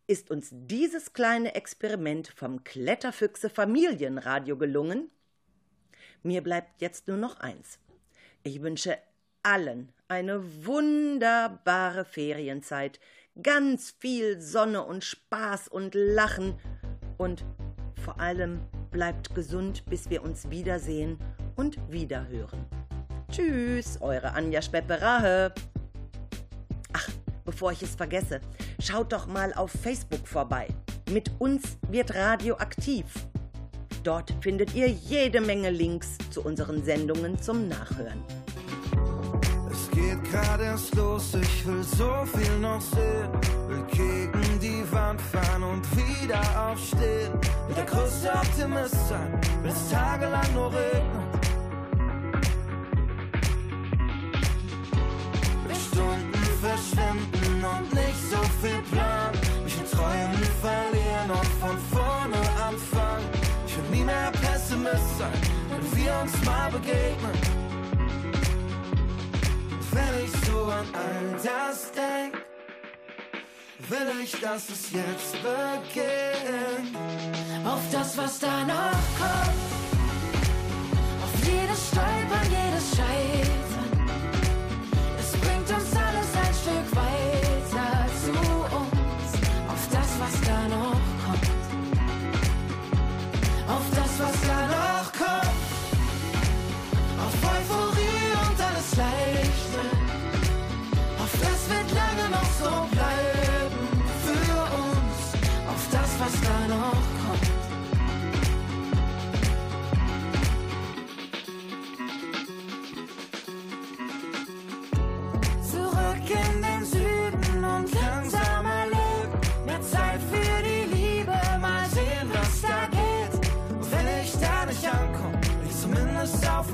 Ist 0.05 0.29
uns 0.29 0.49
dieses 0.51 1.13
kleine 1.13 1.55
Experiment 1.55 2.27
vom 2.27 2.65
Kletterfüchse 2.65 3.49
Familienradio 3.49 4.57
gelungen? 4.57 5.09
Mir 6.21 6.43
bleibt 6.43 6.81
jetzt 6.81 7.07
nur 7.07 7.17
noch 7.17 7.39
eins. 7.39 7.79
Ich 8.43 8.61
wünsche 8.61 8.97
allen 9.43 9.91
eine 10.07 10.65
wunderbare 10.65 12.03
Ferienzeit, 12.03 12.99
ganz 13.41 13.95
viel 13.99 14.41
Sonne 14.41 14.83
und 14.83 15.03
Spaß 15.03 15.67
und 15.67 15.93
Lachen 15.93 16.55
und 17.17 17.45
vor 18.03 18.19
allem 18.19 18.61
bleibt 18.91 19.35
gesund, 19.35 19.85
bis 19.85 20.09
wir 20.09 20.23
uns 20.23 20.49
wiedersehen 20.49 21.19
und 21.55 21.77
wiederhören. 21.91 22.65
Tschüss, 23.31 24.01
eure 24.01 24.31
Anja 24.33 24.61
Spepperahe. 24.61 25.53
Ach, 26.93 27.09
bevor 27.45 27.71
ich 27.71 27.83
es 27.83 27.95
vergesse, 27.95 28.41
schaut 28.81 29.13
doch 29.13 29.27
mal 29.27 29.53
auf 29.53 29.71
Facebook 29.71 30.27
vorbei. 30.27 30.67
Mit 31.11 31.31
uns 31.37 31.77
wird 31.89 32.15
Radio 32.15 32.55
aktiv. 32.55 33.05
Dort 34.03 34.33
findet 34.41 34.73
ihr 34.73 34.87
jede 34.87 35.41
Menge 35.41 35.69
Links 35.69 36.17
zu 36.31 36.43
unseren 36.43 36.83
Sendungen 36.83 37.39
zum 37.39 37.67
Nachhören. 37.67 38.23
Geht 39.99 40.31
gerade 40.31 40.63
erst 40.63 40.95
los, 40.95 41.33
ich 41.33 41.67
will 41.67 41.83
so 41.83 42.25
viel 42.33 42.57
noch 42.59 42.79
sehen. 42.79 43.29
Will 43.67 43.83
gegen 43.91 44.59
die 44.61 44.83
Wand 44.93 45.19
fahren 45.19 45.61
und 45.61 45.83
wieder 45.97 46.41
aufstehen. 46.71 47.33
Will 47.67 47.75
der 47.75 47.83
größte 47.83 48.31
Optimist 48.31 49.09
sein, 49.09 49.39
will 49.61 49.71
es 49.71 49.89
tagelang 49.89 50.53
nur 50.53 50.67
regnen. 50.67 51.25
Will 55.67 55.75
Stunden 55.75 56.43
verschwenden 56.61 57.65
und 57.65 57.93
nicht 57.93 58.21
so 58.31 58.41
viel 58.61 58.81
Plan. 58.91 59.31
Mich 59.65 59.77
in 59.79 59.85
Träumen 59.85 60.43
verlieren 60.61 61.29
und 61.29 61.51
von 61.59 61.77
vorne 61.91 62.39
anfangen. 62.67 63.27
Ich 63.67 63.75
will 63.75 63.97
nie 63.97 64.05
mehr 64.05 64.31
Pessimist 64.31 65.17
sein, 65.17 65.41
wenn 65.69 65.97
wir 65.97 66.13
uns 66.23 66.45
mal 66.45 66.71
begegnen. 66.71 67.68
Wenn 69.91 70.23
ich 70.23 70.31
so 70.45 70.65
an 70.65 70.87
all 70.93 71.39
das 71.43 71.91
denk, 71.91 72.35
will 73.89 74.23
ich, 74.23 74.39
dass 74.39 74.69
es 74.69 74.91
jetzt 74.91 75.33
beginnt. 75.33 76.95
Auf 77.65 77.81
das, 77.91 78.17
was 78.17 78.39
da 78.39 78.65
noch 78.65 78.91
kommt. 79.17 79.78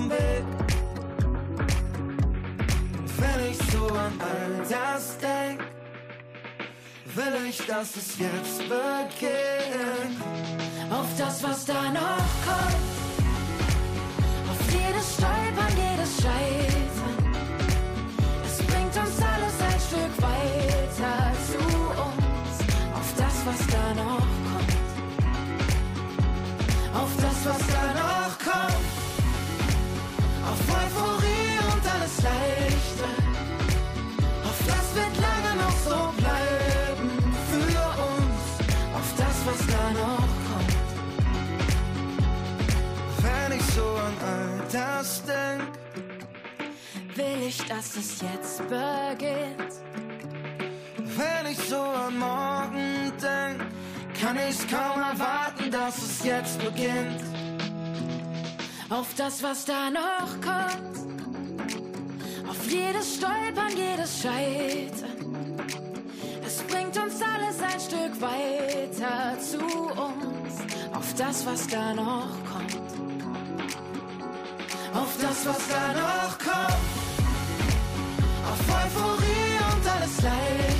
Dem 0.06 0.12
Weg. 0.12 0.44
Wenn 3.18 3.52
ich 3.52 3.58
so 3.72 3.88
an 3.88 4.14
all 4.20 4.66
das 4.70 5.18
denk, 5.18 5.62
will 7.16 7.50
ich, 7.50 7.58
dass 7.66 7.96
es 7.96 8.18
jetzt 8.18 8.60
beginnt. 8.60 10.22
Auf 10.92 11.08
das, 11.18 11.44
was 11.44 11.66
da 11.66 11.92
noch 11.92 12.28
kommt. 12.46 12.86
Auf 14.50 14.72
jedes 14.72 15.14
Stolpern, 15.16 15.74
jedes 15.76 16.22
Scheitern. 16.22 17.34
Es 18.46 18.58
bringt 18.58 18.96
uns 18.96 19.22
alles 19.22 19.56
ein 19.70 19.80
Stück 19.88 20.22
weiter 20.22 21.32
zu 21.48 21.60
uns. 22.06 22.56
Auf 22.94 23.14
das, 23.18 23.46
was 23.46 23.68
da 23.68 23.94
noch 24.04 24.28
kommt. 24.50 24.76
Auf 26.94 27.12
das, 27.18 27.46
was 27.46 27.68
da 27.68 27.82
noch 27.82 27.94
kommt. 27.94 27.95
Denk, 45.26 45.64
Will 47.16 47.48
ich, 47.48 47.58
dass 47.66 47.96
es 47.96 48.20
jetzt 48.20 48.62
beginnt. 48.68 49.72
wenn 50.98 51.50
ich 51.50 51.58
so 51.58 51.80
an 51.80 52.20
morgen 52.20 53.14
denk, 53.22 53.62
kann 54.20 54.38
ich's 54.50 54.68
kaum 54.68 55.02
erwarten, 55.02 55.72
dass 55.72 55.98
es 55.98 56.26
jetzt 56.26 56.60
beginnt. 56.60 57.22
Auf 58.90 59.14
das, 59.16 59.42
was 59.42 59.64
da 59.64 59.90
noch 59.90 60.42
kommt. 60.42 60.98
Auf 62.50 62.70
jedes 62.70 63.16
Stolpern, 63.16 63.72
jedes 63.78 64.22
Scheitern. 64.22 65.58
Es 66.46 66.62
bringt 66.64 66.98
uns 66.98 67.22
alles 67.22 67.62
ein 67.62 67.80
Stück 67.80 68.20
weiter 68.20 69.40
zu 69.40 69.60
uns. 69.60 70.60
Auf 70.94 71.14
das, 71.16 71.46
was 71.46 71.66
da 71.68 71.94
noch 71.94 72.30
kommt. 72.44 72.95
Auf 75.16 75.22
das, 75.22 75.46
was 75.46 75.68
da 75.70 75.94
noch 75.94 76.38
kommt. 76.38 76.76
Auf 78.52 78.60
Euphorie 78.70 79.58
und 79.72 79.88
alles 79.88 80.22
Leichte. 80.22 80.75